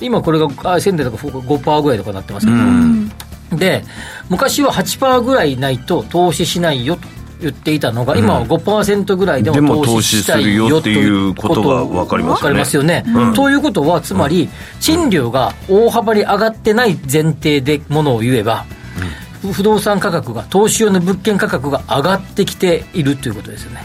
[0.00, 3.84] 今これがあ仙台とか福岡5%ぐらいとかになってますけど、で
[4.28, 7.08] 昔は8%ぐらいないと投資しないよと
[7.42, 12.42] 言っていたのが、今は5%ぐらいでも投資したいよでも投資するよっていうことが分かりますよね。
[12.42, 13.04] 分かりますよね。
[13.06, 13.34] うん。
[13.34, 14.48] ということは、つまり、
[14.80, 18.64] 賃料が大幅に上がってない前提でものを言えば、
[19.52, 23.84] 不動産価格が、投資用の物件価格が上がってきているということですよね。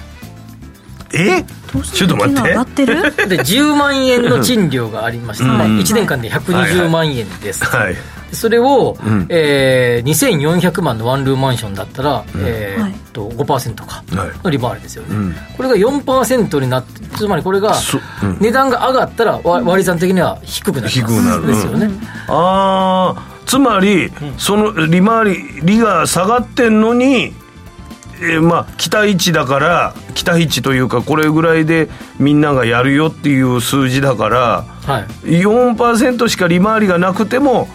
[1.14, 1.44] え？
[1.94, 2.42] ちょっと待って。
[2.42, 3.02] 上がってる？
[3.28, 5.52] で10万円の賃料がありまして、うん。
[5.80, 7.96] 1年間で120万円です、はい
[8.32, 9.26] それを、ん。
[9.30, 14.32] えー2400万のワンルームマンションだったら、えーっと5%かはい。
[14.44, 15.36] の利回りですよね、ん。
[15.56, 18.38] これが4%になってつまりこれがそうん。
[18.40, 21.00] 値段が上がったらわ割り算的には低くなります。
[21.00, 21.48] 低くなる。
[21.48, 21.90] ですよね、
[22.28, 27.34] ああつまり、その利回り利が下がってんのに
[28.20, 31.88] えーまあ期待値だから期待値というかこれぐらいで
[32.20, 35.04] みんながやるよっていう数字だからはい。
[35.42, 37.68] 4%しか利回りがなくても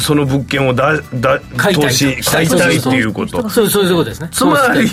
[0.00, 3.48] その物件をだだ買いたい投資買いたいっていうこと。
[3.48, 4.28] そうそういうことですね。
[4.32, 4.88] つまり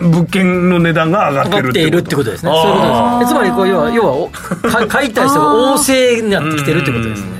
[0.00, 2.52] 物件の値段が上がってるっているってことですね。
[2.52, 3.32] そういうことあです。
[3.32, 7.38] でつまりこう要は要はおか 買いたい人が旺盛になってきてるってことですね。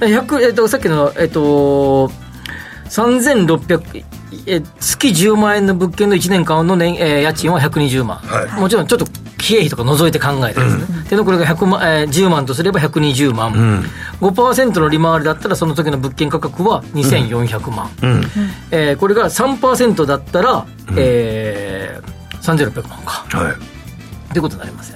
[0.00, 2.10] 100えっとさっきのえっと
[2.88, 4.04] 3600
[4.46, 8.60] え月10万円の物件の1年間の年、えー家賃は120万、はい。
[8.60, 9.12] もちろんちょっと経
[9.54, 13.84] 費とか除いて考えてですね、でこれが100万、えー10万とすれば120万、
[14.20, 18.22] 5%の利回りだったらその時の物件価格は2400万、うん。
[18.70, 23.26] えーこれが3%だったら、えー、3600万か。
[23.38, 23.52] はい。
[23.52, 24.95] ってことになりますよ。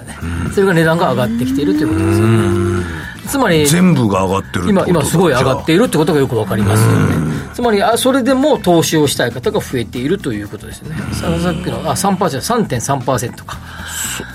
[0.53, 3.01] それが値段が上がってきているということですよね。
[3.27, 7.31] つまり全部が上がってる今今すごい上がっていいるってことがよくわかりますよね。
[7.53, 10.97] つまりあそれでも投資をしたい方が増えているということですよね。
[11.13, 13.57] ささっきのあ3%、3.3%か。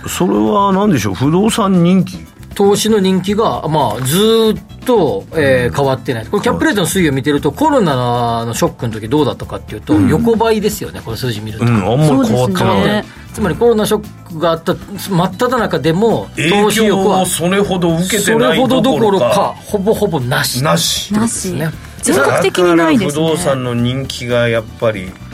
[0.09, 1.15] それは何でしょう？
[1.15, 11.67] 不動産人気投資の人気が、まあ、ずーっと、えー変わってない、これ、キャップレートの推移を見てると、コロナのショックの時どうだったかっていうと、横ばいですよね、これ、数字見ると。
[11.67, 21.53] うんあんまり変わってそうない、ねつまりコロナショックがあった真っ只中でも、投影資欲はそれほど受けてそないれほどどころかか、ほぼほぼなしなしなし。
[21.53, 21.71] ですね。
[22.01, 23.25] 全国的にないですね。
[23.27, 25.26] 不動産の人気がやっぱりと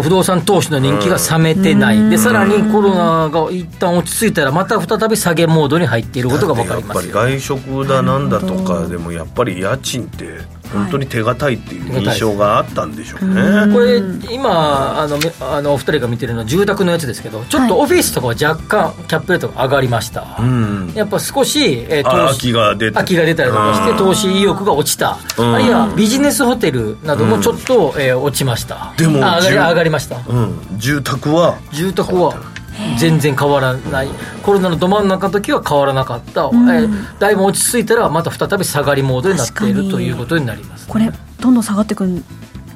[0.00, 7.14] 不動産投資の人気が冷めてない、でさらにコロナが一旦落ち着いたら、また再び下げモードに入っていることが分かりますよ。
[7.14, 14.00] やっぱり外食だなんだとかでもやっぱり家賃って本当に手堅いっていう印象があったんでしょうね、これ
[14.32, 20.92] 今あのめあのお二人が見てるのは住宅のやつですけどちょっとオフィスとかは若干キャップレートが上がりました、うん。
[20.94, 23.98] やっぱ少し、えーあ投資空きが出たりとかしてうん。
[23.98, 25.54] 投資意欲が落ちた、うん。
[25.54, 28.92] あるいはビジネスホテルなどもちょっと、えー落ちました。
[28.96, 30.16] でもあ上がりじゅ上がりました。
[30.28, 31.58] うん、住宅は。
[31.72, 32.34] 住宅は
[32.98, 34.08] 全然変わらない。
[34.42, 42.24] コロナのど真ん中の時は変わらなかった、えーだいぶ落ち着いたらまた再び下がりモードになっているということになりますこれどんどん下がっていくん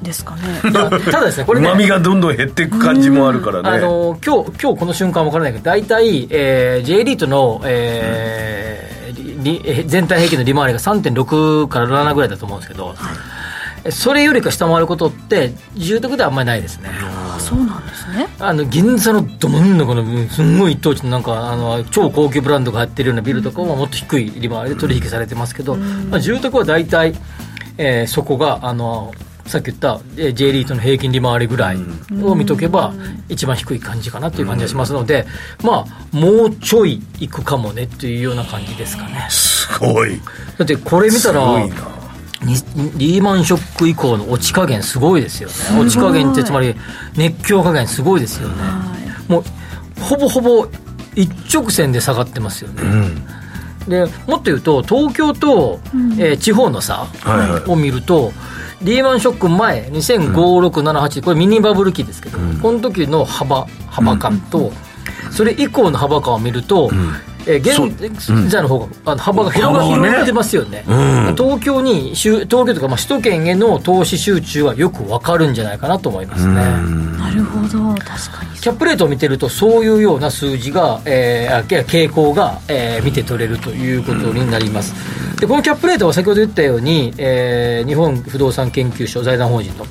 [0.01, 0.61] ですかね？
[0.71, 3.69] ただですねこれねうまみがどんどん減っていく感じもあるからね。
[3.69, 8.85] あの今日今日この瞬間は分からないけど大体、えー、J リートの、えー
[9.43, 12.95] りり全体平均の利回りが3.6から7ぐらいだと思うんですけど、
[13.91, 16.89] それよりか下回ることって住宅ではあんまりないですね。
[16.91, 17.84] あそうなん
[18.15, 18.27] ね。
[18.39, 27.13] あの銀座のど真ん中のうんすんごい一等地のなんかあの超高級ブランドが入ってるようなビルとかはもっと低い利回りで取引されてますけど、まあ、住宅は大体、
[27.77, 29.13] えーそこがあの
[29.45, 31.77] さっき言ったえー J リートの平均利回りぐらい
[32.23, 32.95] を見とけば
[33.29, 35.27] 一番低い感じかなという感じがしますので、
[35.61, 39.27] まあもうちょいいくかもねっていうような感じですかね。
[39.29, 40.19] すごい。
[40.57, 41.75] だってこれ見たらすごいな。
[41.75, 42.04] に
[42.41, 45.55] リーマンショック以降の落ち加減すごいですよね。
[45.79, 46.75] 落ち加減ってつまり
[47.15, 48.55] 熱狂加減すごいですよね、
[49.27, 49.43] もう
[50.01, 50.67] ほぼほぼ
[51.15, 52.83] 一直線で下がってますよね、
[53.87, 55.79] でもっと言うと東京と、
[56.17, 57.07] えー地方の差は
[57.45, 57.71] いはい。
[57.71, 58.33] を見ると、
[58.81, 64.73] リーマンショック前2005、6、7、8これミニバブル期ですけど、この時の幅幅感と、
[65.31, 66.91] それ以降の幅感を見ると、
[67.47, 71.35] えー現在の方があの幅が広が広がってますよね、うん。
[71.35, 76.53] 東京に集東京とか、まあ、首都圏への投資集中はよくわかるんじゃないかなと思いますね。
[76.53, 77.93] なるほど。
[77.95, 84.93] 確かにキャップレートを見てると、そういうような数字が、えー、あ傾向が、えー見て取れるということになります。
[85.39, 89.85] で、このキャップレートは先ほど言ったように、えー日本不動産研究所財団法人の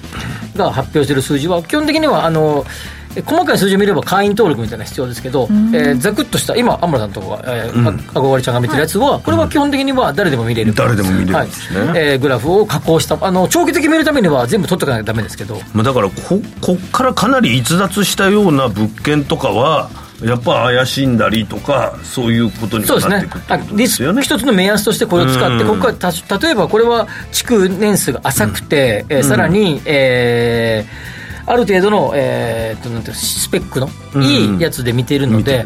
[0.57, 10.74] が発表している数字は、基本的には、あの、え細かい数字を見れば会員登録みたいなのが必要ですけど、えーざくっとした、今、アムラさんとか、えーああごわりちゃんが見てるやつは、これは基本的には誰でも見れる。
[10.74, 11.81] 誰でも見れるんですね。
[11.81, 11.98] はい。
[11.98, 19.90] えーグラフを加工した、あの、長期的に見るためには全部取っとかなきゃダメですけど、まあ、だからここっからかなり逸脱したような物件とかは
[20.22, 23.16] やっぱ怪しんだりとかそういうことにそうですね。
[23.16, 23.27] なっ
[23.59, 25.68] ていくでリスすよね一つの目安としてこれを使って、うん。
[25.68, 33.88] ここからた例えばこれは築年数が浅くて、えーさらに、えーある程度の、えー、となんていうスペックの
[34.22, 35.64] いいやつで見ているので、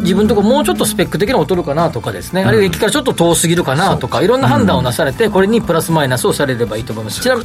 [0.00, 7.20] 自分のところもうちょっとスペック的な劣るかなとかですね、あるいは駅からちょっと遠すぎるかなとか、いろんな判断をなされて、これにプラスマイナスをされればいいと思います。
[7.20, 7.36] ちな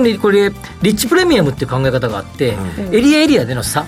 [0.00, 0.50] みにこれ、
[0.82, 2.56] リッチプレミアムっていう考え方があって、
[2.92, 3.84] エリアエリアでの差。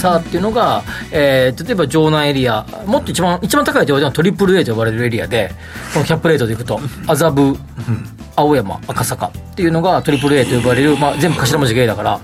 [0.00, 5.52] 差っていうのが、えー例えば城南エリア、もっと一番一番高いと言われるのはトリプル A と呼ばれるエリアで、
[5.92, 7.56] このキャップレートでいくと、麻布、
[8.36, 12.20] 青山、赤坂っていうのがトリプル A と呼ばれる、まあ、全部頭文字が A だから、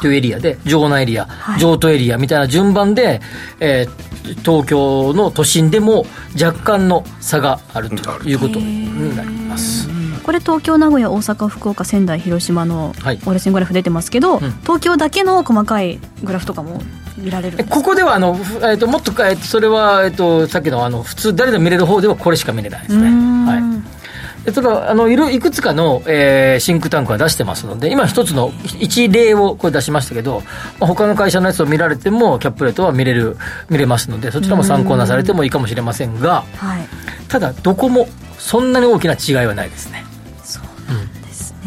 [0.00, 1.28] というエリアで、城南エリア、
[1.58, 3.20] 城都エリアみたいな順番で、
[3.60, 4.08] えー
[4.44, 6.04] 東京の都心でも
[6.38, 7.96] 若干の差があると
[8.28, 9.88] いうことになります。
[10.28, 13.20] これ東京名古屋大阪福岡仙台広島のはい。
[13.24, 16.82] 折れ線グラフ出てますけど、東京だけの細かいグラフとかも
[17.16, 23.08] 見られるここではあの、ふえー、ともっと、えーとそれは、えー、とさっきのあの普通誰でも見れる方ではこれしか見れないですね。
[23.08, 24.44] はい。
[24.44, 30.42] でただあのいろいくつかの、えーシンクタンクは出してますので今一つの一例をこれ出しましたけど、
[30.78, 33.38] まあ、他の会社のやつを見られてもキャップレートは見れる
[33.70, 36.86] 見れますのでそちらも参考なされてもいいかもしれませんがはい。
[37.28, 40.04] ただどこもそんなに大きな違いはないですね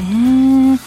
[0.01, 0.79] ね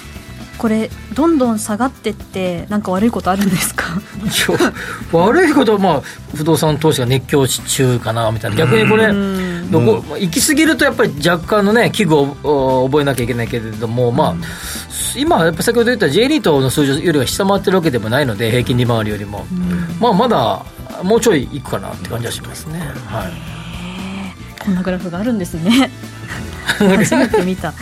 [0.58, 3.84] これどんどん下がってってなんか悪いことあるんですか？
[4.22, 4.26] い
[4.62, 4.72] や
[5.12, 6.02] 悪いことは、まあ、
[6.34, 8.56] 不動産投資が熱狂中かなみたいな。
[8.56, 14.34] 逆にこれどこ行き過ぎるとやっぱり若干のね危惧をお覚えなきゃいけないけれども、まあ
[15.16, 19.44] 今やっぱ先ほど言った J リートの数字よりは下回ってるわけでもないので平均利回りよりも、
[20.00, 20.64] まあまだ
[21.02, 22.78] もうちょいいくかなって感じはしますね。
[23.06, 23.32] はい。
[24.62, 25.90] こんなグラフがあるんですね。
[26.78, 27.74] 初めて見た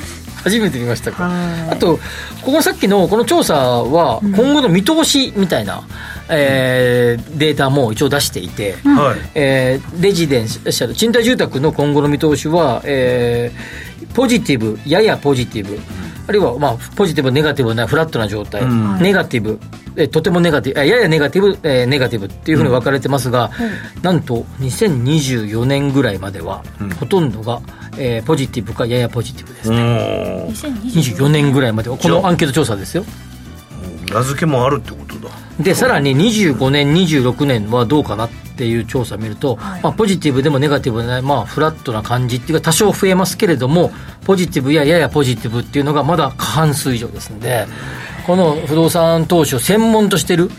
[0.44, 1.24] 初めて見ましたか。
[1.24, 1.70] はい。
[1.70, 1.98] あと
[2.42, 5.82] ここさっきのこの調査は今後の見通しみたいな、
[6.28, 9.30] えーデータも一応出していて、はい。
[9.34, 15.78] えーレジデンシャル賃貸住宅の今後の見通しは、えーポジティブややポジティブ、
[16.32, 18.64] あるいは、まあ、ポジティブネガティブなフラットな状態、
[19.00, 19.58] ネガティブ。
[19.96, 20.80] えーとてもネガティブ。
[20.80, 23.50] あややネガティブ、えーネガティブっていうふうに分かれてますが、
[24.00, 26.62] なんと2024年ぐらいまでは、
[26.98, 27.60] ほとんどが、
[27.98, 30.46] えーポジティブかややポジティブですね、
[31.10, 33.04] 24年ぐらいまではこのアンケート調査ですよ。
[34.10, 35.28] 名付けもあるってことだ。
[35.60, 38.34] でさらに25年26年はどうかなって
[38.66, 43.90] いう調査を見ると、まあ、ポジティブでもネガティブでない、まあ、フラットな感じっていうか多少増えますけれども
[44.24, 47.66] ポジティブやややポジティブっていうのがまだ過半数以上ですので
[48.26, 50.50] この不動産投資を専門としてる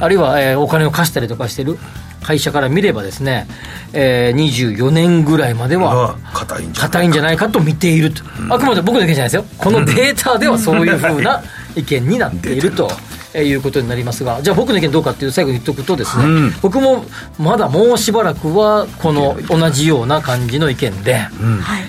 [0.00, 1.78] あるいは、えーお金を貸したりとかしてる
[2.22, 3.46] 会社から見ればですね、
[3.92, 9.44] えー24年ぐらいまではが硬いんじゃない硬いんじゃないかと見ていると、あくまで僕の意見じゃないですよ。
[9.58, 11.42] このデータではそういうふうな
[11.74, 12.90] 意見になっていると。
[13.34, 16.24] えーいうことになりますがじゃあ僕の意見どうかっていう最後に言っておくとですね、
[16.60, 17.04] 僕も
[17.38, 21.20] まだもうしばらくはこの同じような感じの意見で、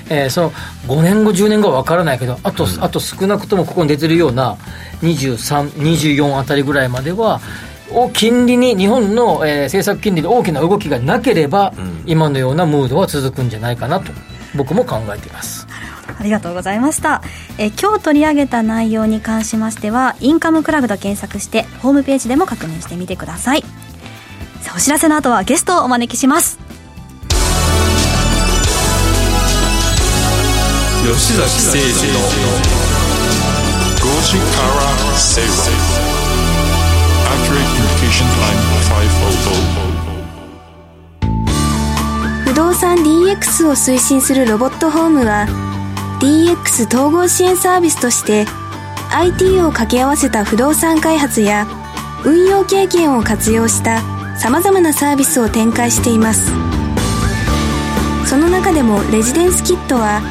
[0.10, 0.52] えーその
[0.88, 4.58] 5年後10年後は分からないけどあと,、あと少なくともここに出てるような
[5.02, 7.42] 2324あたりぐらいまでは
[7.92, 11.74] お金利に日本の、えー政策金利で大きな動きがなければ、
[12.06, 14.12] 今のようなムードは続くんじゃないかなと
[14.56, 15.68] 僕も考えています
[16.20, 17.22] ありがとうございました、
[17.58, 23.64] えー今日取り上げた内容に関しましてはインカムクラブと検索してホームページでも確認してみてください。
[24.62, 26.58] さあお知らせの後はゲストをお招きします。
[31.04, 32.20] 吉崎誠二の
[34.00, 35.50] 5時から正論
[37.28, 38.60] Accurate Communication Line
[42.46, 45.46] 500不動産 DX を推進するロボットホームは
[46.24, 48.46] DX 統合支援サービスとして
[49.12, 51.68] IT を掛け合わせた不動産開発や
[52.24, 54.02] 運用経験を活用した
[54.38, 56.50] さまざまなサービスを展開しています。
[58.26, 60.22] その中でもレジデンスキットは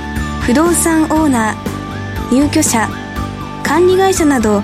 [0.46, 2.88] 不動産オーナー入居者
[3.62, 4.62] 管理会社など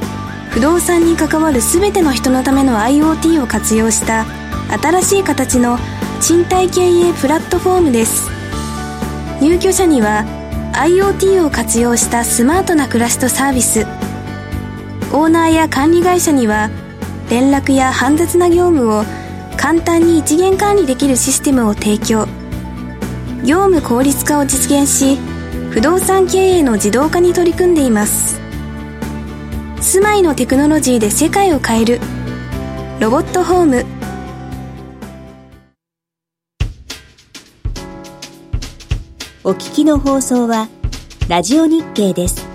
[0.49, 4.25] 不動産に関わる全ての人のための IoT を活用した
[4.81, 5.79] 新しい形の
[6.23, 8.31] 賃貸経営プラットフォームです。
[9.43, 10.38] 入居者には
[10.79, 13.81] IoT を活用したスマートな暮らしとサービス。
[15.13, 16.71] オーナーや管理会社には
[17.29, 19.03] 連絡や煩雑な業務を
[19.57, 22.29] 簡単に一元管理できるシステムを提供。
[23.45, 25.19] 業務効率化を実現し
[25.73, 28.41] 不動産経営の自動化に取り組んでいます。
[29.81, 32.01] 住まいのテクノロジーで世界を変える。
[33.01, 33.98] ロボットホーム。
[39.49, 40.69] お聞きの放送は
[41.27, 42.48] ラジオ日経です。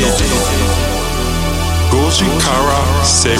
[0.00, 0.08] の
[1.90, 3.30] 5時から正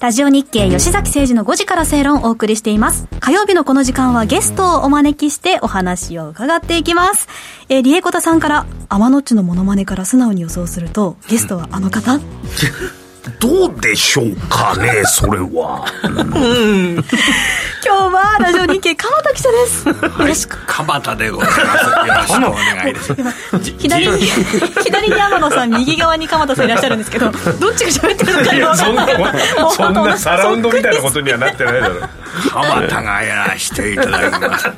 [0.00, 3.08] ラジオ日経吉崎誠二の5時から正論をお送りしています。
[3.18, 7.28] 火曜日のこの時間はゲストをお招きしてお話を伺っていきます。
[7.68, 12.20] えー、リエコタさんから、天野っちのモノマネから素直に予想すると、ゲストはあの方？
[13.38, 15.84] どうでしょうかねそれは
[17.84, 19.88] 今日はラジオ日経鎌田記者です。
[19.88, 20.56] よろしく。
[20.66, 22.06] 鎌田でございます。
[22.06, 23.14] よろしくお願いです。
[23.78, 24.18] 左に、
[24.84, 32.08] 左に天野さん、右側に鎌田さんいらっしゃるんですけど、どっちが喋ってるのかよくわかんないそんなサラウンドみたいなことにはなってないだろ
[32.50, 34.68] 鎌田がやらしていただきます。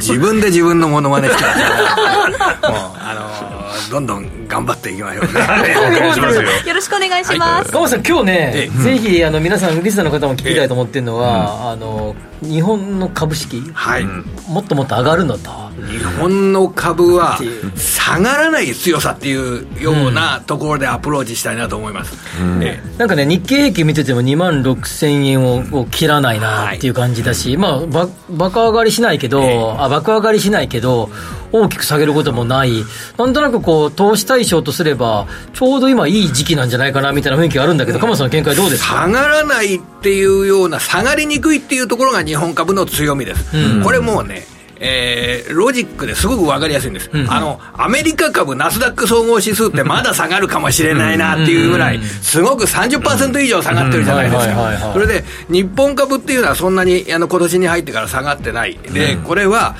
[0.00, 1.58] 自分で自分のモノマネしてます。
[1.58, 5.32] もう、あの、どんどん頑張っていきましょうね。
[5.72, 7.72] よよろしくお願いします。
[7.72, 10.68] 川さん今日ね、えぜひあの皆さんリスナーの方も聞きたい。
[10.68, 14.04] と思ってるのは、あの日本の株式はい。
[14.04, 15.50] もっともっと上がるのと、
[15.90, 17.38] 日本の株は
[17.76, 18.72] 下がらない。
[18.74, 19.32] 強さってい。
[19.32, 21.56] うようなところでアプローチしたい。
[21.56, 21.92] なと思い。
[21.92, 22.16] ます。
[22.62, 26.40] ええなんかね、日経平均見てても2万6000円をを切らない。
[26.40, 26.90] なってい。
[26.90, 31.10] う感じだし、まあ、ば爆上がりしないけど、あ爆上がりしないけど、
[31.52, 32.84] 大きく下げることもない、
[33.18, 39.06] なんとなくこう、投資対象とすれば、ちょうど今いい時期なんじゃないかなみたいな雰囲気があるんだけど、鎌田さんの見解どうですか？
[39.06, 43.50] 下がらないっていうような下がりにくいっていうところが日本株の強みです、
[43.84, 44.46] これもうね
[44.84, 54.92] えーロジックですごく分かりやすいんです、あのアメリカ株ナスダック総合指数ってまだ下がるかもしれないなっていうぐらいすごく30%以上下がってるじゃないですか。
[54.92, 58.76] それで日本株っていうのはそんなにあの今年に入ってから下がってない。
[58.76, 59.76] でこれは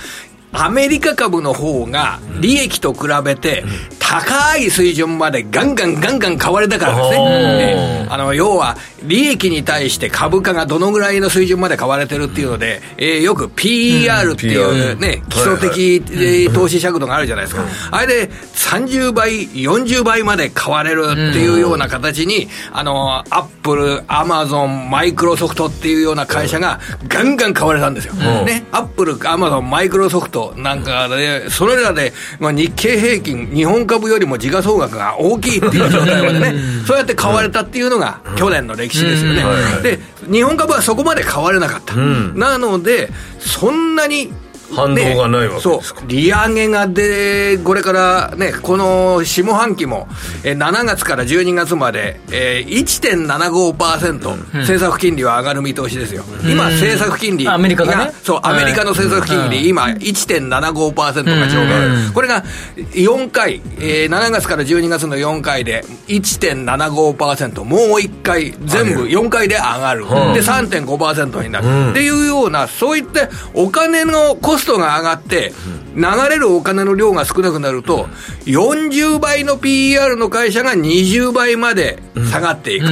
[0.53, 3.65] アメリカ株の方が利益と比べて
[3.99, 8.05] 高い水準までガンガンガンガン買われたからですね。
[8.05, 8.13] えー。
[8.13, 17.65] あの、要は、利益に対して株価がどのぐらいの水準まで買われてるっていうので、えーよく PER っていうね、基礎的えー投資尺度があるじゃないですか。
[17.91, 28.15] あれで30倍、40倍まで買われるっていうような形に、あの、アップル、アマゾン、マイクロソフトっていうような会社がガンガン買われたんですよ。
[28.15, 36.55] ね、アップル、アマゾン、マイクロソフトなんかで、それらで、まあ、日経平均、日本株よりも時価総額が大きいっていう状態までね、
[36.87, 39.43] そうやって買われたっていうのが去年の歴史ですよね。
[39.83, 39.99] で、
[40.31, 41.95] 日本株はそこまで買われなかった。
[41.97, 44.33] なので、そんなに、
[44.73, 46.01] 反動がないわけですか。
[46.01, 46.09] そう。
[46.09, 50.09] 利上げがでこれからねこの下半期も、
[50.45, 56.25] えー7月から12月まで、えー、1.75%、政策金利は上がる見通しですよ。
[56.45, 57.49] 今政策金利。
[57.49, 58.13] アメリカがね。
[58.23, 62.45] そうアメリカの政策金利、今1.75%がちょうどある、これが
[62.93, 70.05] 4回、えー7月から12月の4回で1.75%もう1回全部4回で上がる、
[70.35, 75.53] で3.5%になる、っていうようなそういったお金のコストが上がって
[75.95, 78.07] 流れるお金の量が少なくなると
[78.47, 82.87] 40倍の PER の会社が20倍まで下がっていく、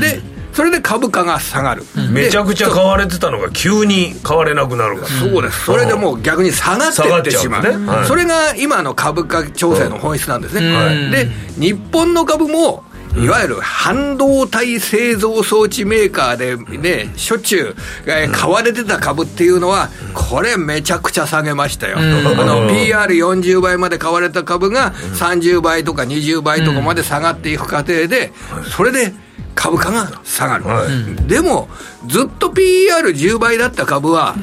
[0.00, 0.20] で
[0.56, 5.08] それで株価が下がる、めちゃくちゃ買われてたのが急に買われなくなるから。
[5.08, 5.66] そうです。
[5.66, 7.62] それでもう逆に下がっていってしまう。
[7.62, 7.86] ね。
[7.86, 8.06] はい。
[8.06, 10.74] それが今の株価調整の本質なんですね。
[10.74, 12.84] はいで、日本の株も、
[13.18, 17.74] いわゆる半導体製造装置メーカーでね、しょっちゅう、
[18.06, 21.96] えー買われてた株っていうのは、これめちゃくちゃ下げましたよ。
[21.98, 28.32] あの、PR40 倍まで買われた株が30倍とか20倍とかまで下がっていく過程で、
[28.76, 29.14] それで
[29.54, 30.64] 株価が下がる。
[31.26, 31.68] でも、
[32.06, 34.34] ずっと PR10 倍だった株は、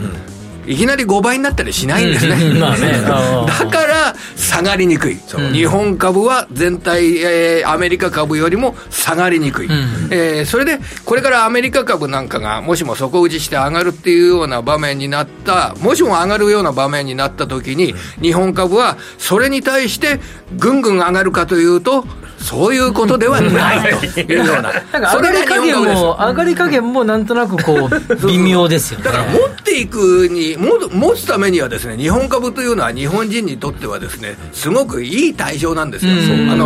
[0.65, 2.35] いきなり5倍になったりしないんですね。
[2.35, 5.17] うん まあね だから下がりにくい。
[5.53, 9.69] 日本株は全体、えーアメリカ株よりも下がりにくい。
[10.09, 20.19] えーそれで、これからアメリカ株なんかが、もしも底打ちして上がるっていうような場面になった、もしも上がるような場面になった時に、日本株はそれに対して
[20.57, 22.05] ぐんぐん上がるかというと、
[22.43, 24.61] そういうことではないというような。
[24.61, 29.05] なんか上がり加減も、上がり加減もなんとなくこう、微妙ですよね。
[29.05, 36.11] だから持っていくに、も持つためにはですね、日本株というのは日本人にとってはですね、すごくいい対象なんですよ。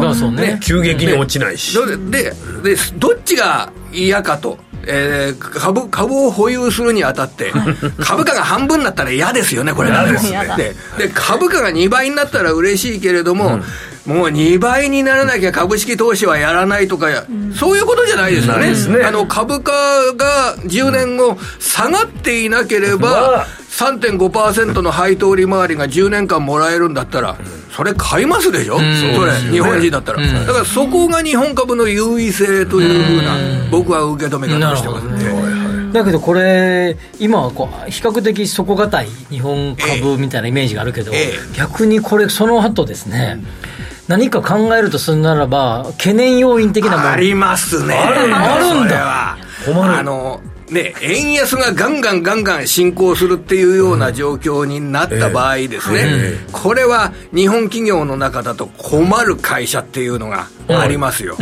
[0.07, 1.77] あそうね急激に落ちないし、
[2.11, 4.57] でででどっちが嫌かと。
[4.89, 7.51] えー株株を保有するにあたって、
[7.99, 9.89] 株価が半分になったら嫌ですよね、これ。
[9.89, 13.59] 嫌ですねでで株価が2倍になったら嬉しいけれども、
[14.07, 19.03] もう2倍にならなきゃ株式投資はやらないとか、そういうことじゃないですよね。
[19.03, 19.71] あの株価
[20.15, 27.35] が10年後下がっていなければ、3.5%の配当利回りが10年間もらえるんだったら、
[27.75, 28.81] それ買いますでしょ、そ
[29.25, 33.37] れ、日本人だったら、だからそこが日本株の優位性というふうな、
[33.69, 35.57] 僕は受け止め方をしてますね。
[35.93, 41.57] だけどこれ今はこう比較的底堅い日本株みたいなイメージがあるけど、ええ。
[41.57, 43.39] 逆にこれその後ですね、
[44.07, 47.09] 何か考えるとするならば懸念要因的なもの。
[47.11, 47.93] ありますね。
[47.93, 49.37] あるあるんだ。
[49.63, 49.99] それは。
[49.99, 50.41] あの、
[50.71, 61.37] ね、円安がガンガンガンガン進行するっていうような状況になった場合ですね、これは日本企業の中だと困る会社っていうのがありますよ。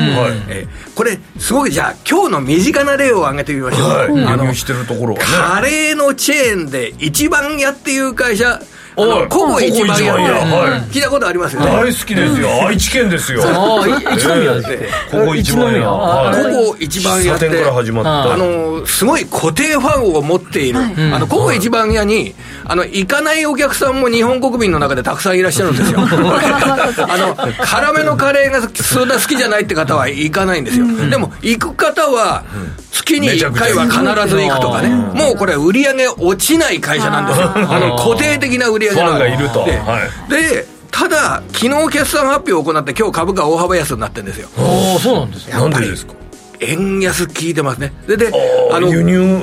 [0.47, 3.89] えこれ、すごい、じゃあ、今日の身近な例を挙げてみましょう。
[3.89, 5.25] はいあの輸入してるところはね。
[5.25, 8.61] カレーのチェーンで一番屋っていう会社、
[8.97, 10.81] あおいのココ一番屋ココ一番屋はい。
[10.91, 11.67] 聞いたことありますよね。
[11.67, 12.67] 大好きですよ。
[12.67, 13.43] 愛知県ですよ。
[13.45, 15.11] ああい一宮ですええ。
[15.11, 16.53] ここ一番屋あはい。
[16.65, 17.45] ココ一番屋って。
[17.47, 18.33] 喫茶店から始まった。
[18.33, 22.33] あのすごい固定ファンを持っている、あのココ一番屋に
[22.65, 25.99] あの行かないお客さんも日本国民の中でたくさんいらっしゃるんですよ。
[26.05, 27.35] あの
[27.65, 32.43] 辛めのカレーがそんな好きじゃないって方は行かないんですよ、でも行く方は
[32.91, 34.89] 月に1回は必ず行くとかね。
[34.89, 37.51] もうこれ売り上げ落ちない会社なんですよ。
[37.55, 39.37] あの固定的な売り上げがい。
[39.37, 39.65] ると。
[39.65, 40.31] ではい。
[40.31, 44.47] でただ昨日決算発表を行って今日株価大幅安になってるんですよ。
[44.57, 45.53] ああそうなんですね。
[45.53, 46.13] なんでですか？
[46.61, 47.91] 円安効いてますね。
[48.07, 48.31] で、で、
[48.71, 49.41] ああの、輸入？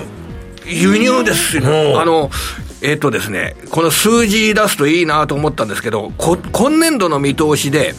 [0.65, 1.63] 輸入ですよ。
[1.65, 1.67] う
[1.97, 2.01] ん。
[2.01, 2.31] あの、
[2.81, 7.95] えっ、とですね、この数字出すといいなと思ったんですけど、こ今年度の見通しで、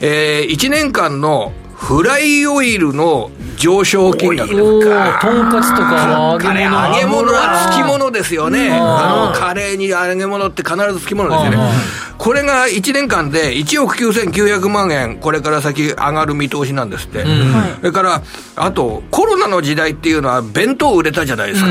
[0.00, 1.52] えー、1年間の
[1.82, 8.70] フライオイルの上昇金額おおとんかつとか揚げカレー物揚げ物はつきものですよね。
[8.72, 11.72] あの、カレーに揚げ物って必ずつきものですよね。
[12.18, 17.24] これが1年間で1億9900万円、これから先上がる見通しなんですって。
[17.80, 18.22] それから、
[18.54, 21.68] あと、コロナの時代っていうのは弁当売れたじゃないですか。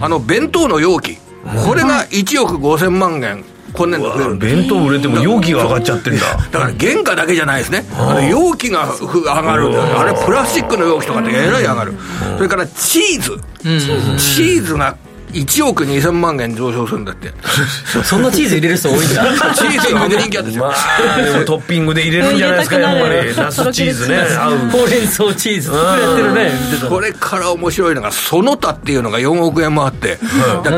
[0.00, 1.18] あの、弁当の容器。
[1.64, 6.20] これが1億5000万円、今年度増える弁当売れても容器が上がっちゃってんだ。
[6.50, 11.94] だから原価だけじゃないですね、あの容器がふ上がる、あれ、プラスチックの容器とかってえらい上がる、
[12.36, 14.96] それからチーズ、チーズが
[15.32, 17.32] 1億2000万円上昇するんだって、
[18.04, 19.24] そんなチーズ入れる人多いんだ。
[19.54, 20.64] チーズが人気あるんですよ。
[20.64, 20.74] ま
[21.14, 23.36] あでもトッピングで入れるんじゃないですかやっぱり。
[23.36, 24.16] ナスチーズね。
[24.38, 24.58] 合う。
[24.70, 26.52] ほうれん草チーズ作れてるね
[26.88, 30.18] これから面白いのが、その他っていうのが4億円もあって、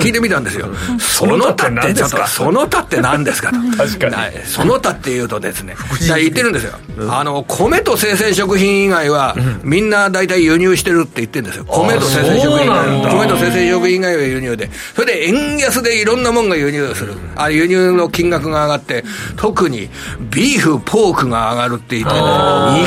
[0.00, 4.12] 聞いてみたんですよ、その他ってちょっと、その他って何ですかと、確かに。
[4.12, 6.72] なその他っていうとですね、じゃあ言ってるんですよ、
[7.11, 13.09] あの米と生鮮食品以外は、みんな大体輸入してるって言ってるんですよ、米と生鮮食品以そうなんだ。
[13.11, 19.05] 外、米と生鮮食品以外は輸入で、それで円安でいろんなもんが輸入する、あ輸入の金額が上がって、
[19.36, 19.88] 特に
[20.30, 22.16] ビーフ、ポークが上がるって言って、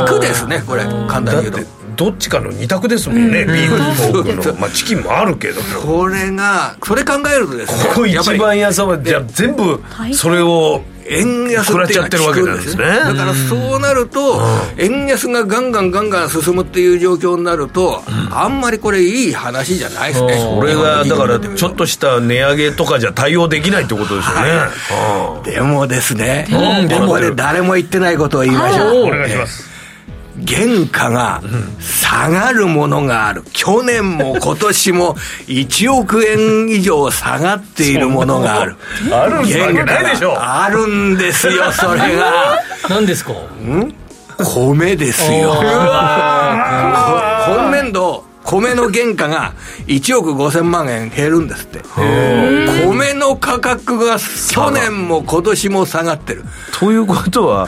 [0.01, 1.77] 肉ですね、これ、簡単に言うと。
[1.97, 4.59] どっちかの二択ですもんね、ビーフとポークの。
[4.59, 9.81] まあチキンもあるけどこれが、それ考えるとですね、ここ一番屋さんはじゃあ全部
[10.13, 12.83] それを円安っていうのは効くんですね。
[12.83, 14.41] だからそうなると、
[14.77, 20.57] 円安がガンガンガンガン進むっていう状況になると、あんまりこれいい話じゃないですね。
[20.59, 26.89] これがだからちょっとした値上げとかじゃ対応できないってことですよね、でもですね、うん。
[26.89, 29.07] ここで誰も言ってないことを言いましょう。
[29.07, 29.76] お願いします
[30.45, 31.41] 原価が
[31.79, 33.43] 下がるものがある。
[33.53, 35.15] 去年も今年も
[35.47, 38.75] 1億円以上下がっているものがある。
[39.11, 42.59] あるわけないでしょがあるんですよ、 それが。
[42.89, 43.31] 何ですか？
[44.43, 45.49] 米ですよ。
[45.55, 45.71] こ今
[47.71, 49.53] 年度、米の原価が
[49.87, 51.81] 1億5000万円減るんですって。
[52.85, 54.17] 米の価格が
[54.51, 56.45] 去年も今年も下がってる。
[56.79, 57.67] ということは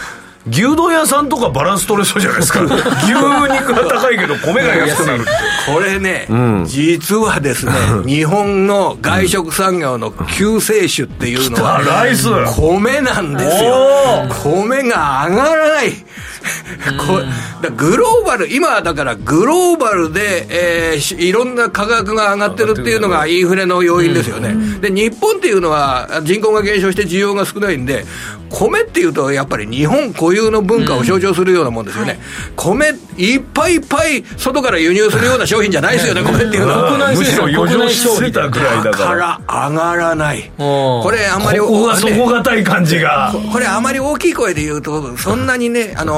[0.51, 2.63] 牛丼屋さんとかバランス取れそうじゃないですか。
[2.63, 5.25] 牛肉が高いけど米が安くなる。
[5.65, 6.27] これね、
[6.65, 7.71] 実はですね、
[8.05, 12.27] 日本の外食産業の救世主っていうのは、 ライス。
[12.57, 14.27] 米なんですよ。
[14.43, 15.93] 米が上がらない。
[16.97, 17.21] こ
[17.61, 24.55] だグローバル、今はだからグローバルで、えーしいろんな価格が上がってるっていうのがインフレの要因ですよね。
[24.81, 28.05] で、日本っていうのは人口が減少して需要が少ないんで、
[28.49, 32.19] 米っていうとやっぱり日本固有の文化を象徴するようなもんですよね。
[32.55, 36.97] 米いっぱいいっぱい外から輸入するような商品じゃないですよね、米っていうのは。
[36.97, 38.73] 内むしろ生産余剰してたぐら。
[38.73, 39.39] いだだかから。
[39.47, 40.51] ら上がらない。
[40.57, 43.33] これあんまりここが底堅い感じが。
[43.51, 46.08] これあまり大きい声で言うと、そんなにね、あの、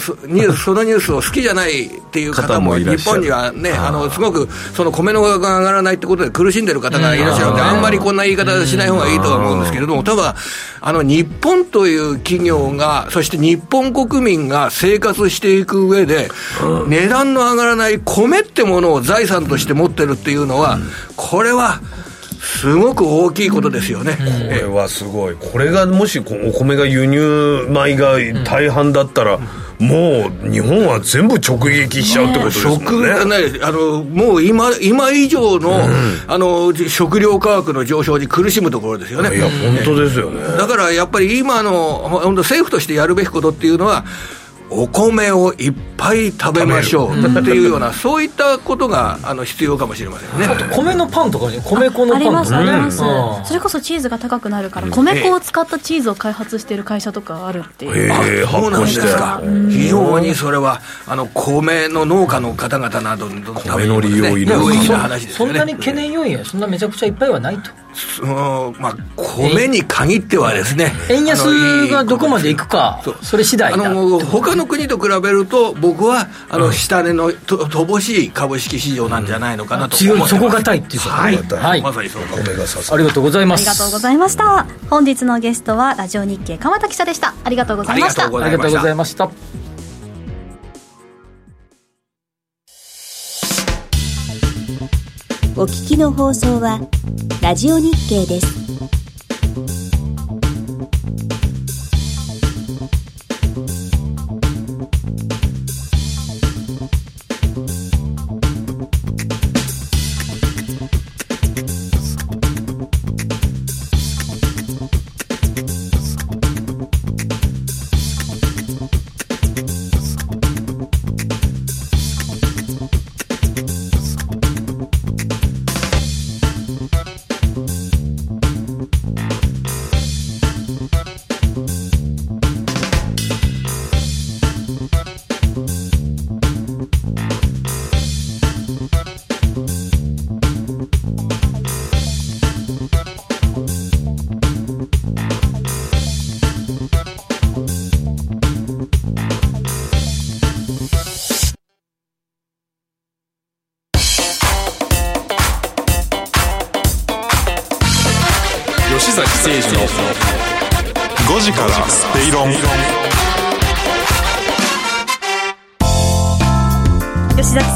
[0.00, 10.34] そニュース、そのニュースを好きじゃないっていう方方もも、日本にはね、あの、すごく、その米の価格が上がらないってことで苦しんでる方がいらっしゃるので、あんまりこんな言い方しない方がいいとは思うんですけれども、ただ、
[10.80, 16.30] あの、日本という企業が、そして日本国民が生活していく上で、
[16.88, 20.78] 値段の上がらない米ってものを財産として持ってるっていうのは、
[21.16, 21.80] これは、
[22.40, 24.24] すごく大きいことですよね、こ
[24.54, 25.36] れはすごい。
[25.36, 29.38] これがもしこうお米が輸入米が大半だったら、
[29.78, 32.84] もう日本は全部直撃しちゃうってことですもんね。
[32.86, 35.80] 食がね、あのもう今今以上の,、
[36.26, 39.36] あの食料価格の上昇に苦しむところですよね。
[39.36, 40.42] いや本当ですよね。
[40.58, 44.04] だからやっぱり今の本当政府としてやるべきことっていうのは
[44.70, 50.46] お米をいっぱい食べましょうっていうような、そういったことがあの必要かもしれませんね。
[50.74, 52.30] 米のパンとかね米粉のパンとか。
[52.30, 53.44] ありますあります、うん。
[53.44, 59.42] それこそチーズが高くなるから米粉を使ったチーズを開発している会社とかあるっていう、へえ発そうなんですか。
[59.70, 65.52] 非常にそれは、あの、米の農家の方々などのための利用意義な話ですよね。
[65.52, 70.92] そんなに懸念要因はそんなめちゃくちゃいっぱいはないとそのまあ、米に限ってはですね。
[71.08, 80.30] 円安がどこまでいくかそれ次第あだの他の国と比べると、僕はあの下値のと乏しい株式市場なんじゃないのかなと思ってます。
[80.34, 81.82] 強い底堅いっていうことはい、はい。
[81.82, 83.60] まさにそうか米がありがとうございます。
[83.70, 84.66] ありがとうございました。
[84.88, 87.34] 本日のゲストはラジオ日経鎌田記者でした。
[87.44, 88.24] ありがとうございました。
[88.24, 89.30] ありがとうごありがとうございました。
[95.56, 96.80] お聞きの放送は
[97.42, 99.89] ラジオ日経です。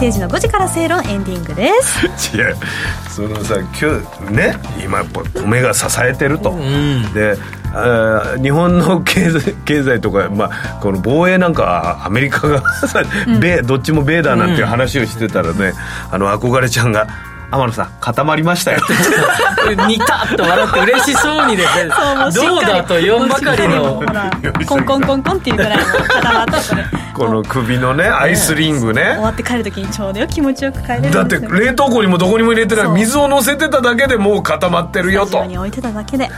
[0.04, 2.36] 吉崎誠二の5時から正論エンディングです。
[2.36, 2.56] 違う
[3.08, 6.54] そのさ今日ね今やっぱ米が支えてると、
[7.14, 7.36] で
[7.72, 10.50] あー日本の経済経済とか、まあ、
[10.80, 13.02] この防衛なんかアメリカがさ
[13.40, 15.74] 米どっちも米だなんていう話をしてたらね、
[16.10, 17.06] あの憧れちゃんが
[17.50, 18.80] 「天野さん固まりましたよ」
[19.88, 21.90] 似たっと笑って嬉しそうにですね
[22.34, 23.94] どうだと言わんばかりの。
[23.94, 24.30] ほら
[24.66, 35.44] コンコンコンコンっていうぐらいの固まったこれこの首のねアイスリング終ねわって帰る時にちょうどよ気持ちよく帰れるだよって冷凍庫にもどこにも入れてない水を乗せてただけでもう固まってるよと。
[35.44, 36.28] に置いてただけで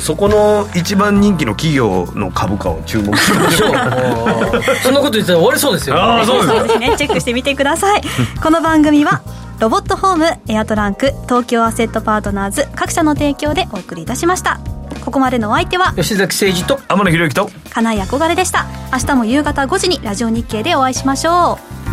[0.00, 3.70] そこの一番人気の企業の株価を注目しましょう。
[4.82, 5.96] そんなこと言ってたら終わりそうですよ。
[5.96, 6.94] ああそうですぜひね。
[6.96, 8.02] チェックしてみてください。
[8.42, 9.22] この番組は
[9.58, 14.60] ロボットホームエアトランク東京アセットパートナーズ各社の提供でお送りいたしました
[15.06, 18.66] ここまでのお相手は吉崎誠二と天野博之と金井憧れでした。
[18.92, 21.85] 明日も夕方5時にラジオ日経でお会いしましょう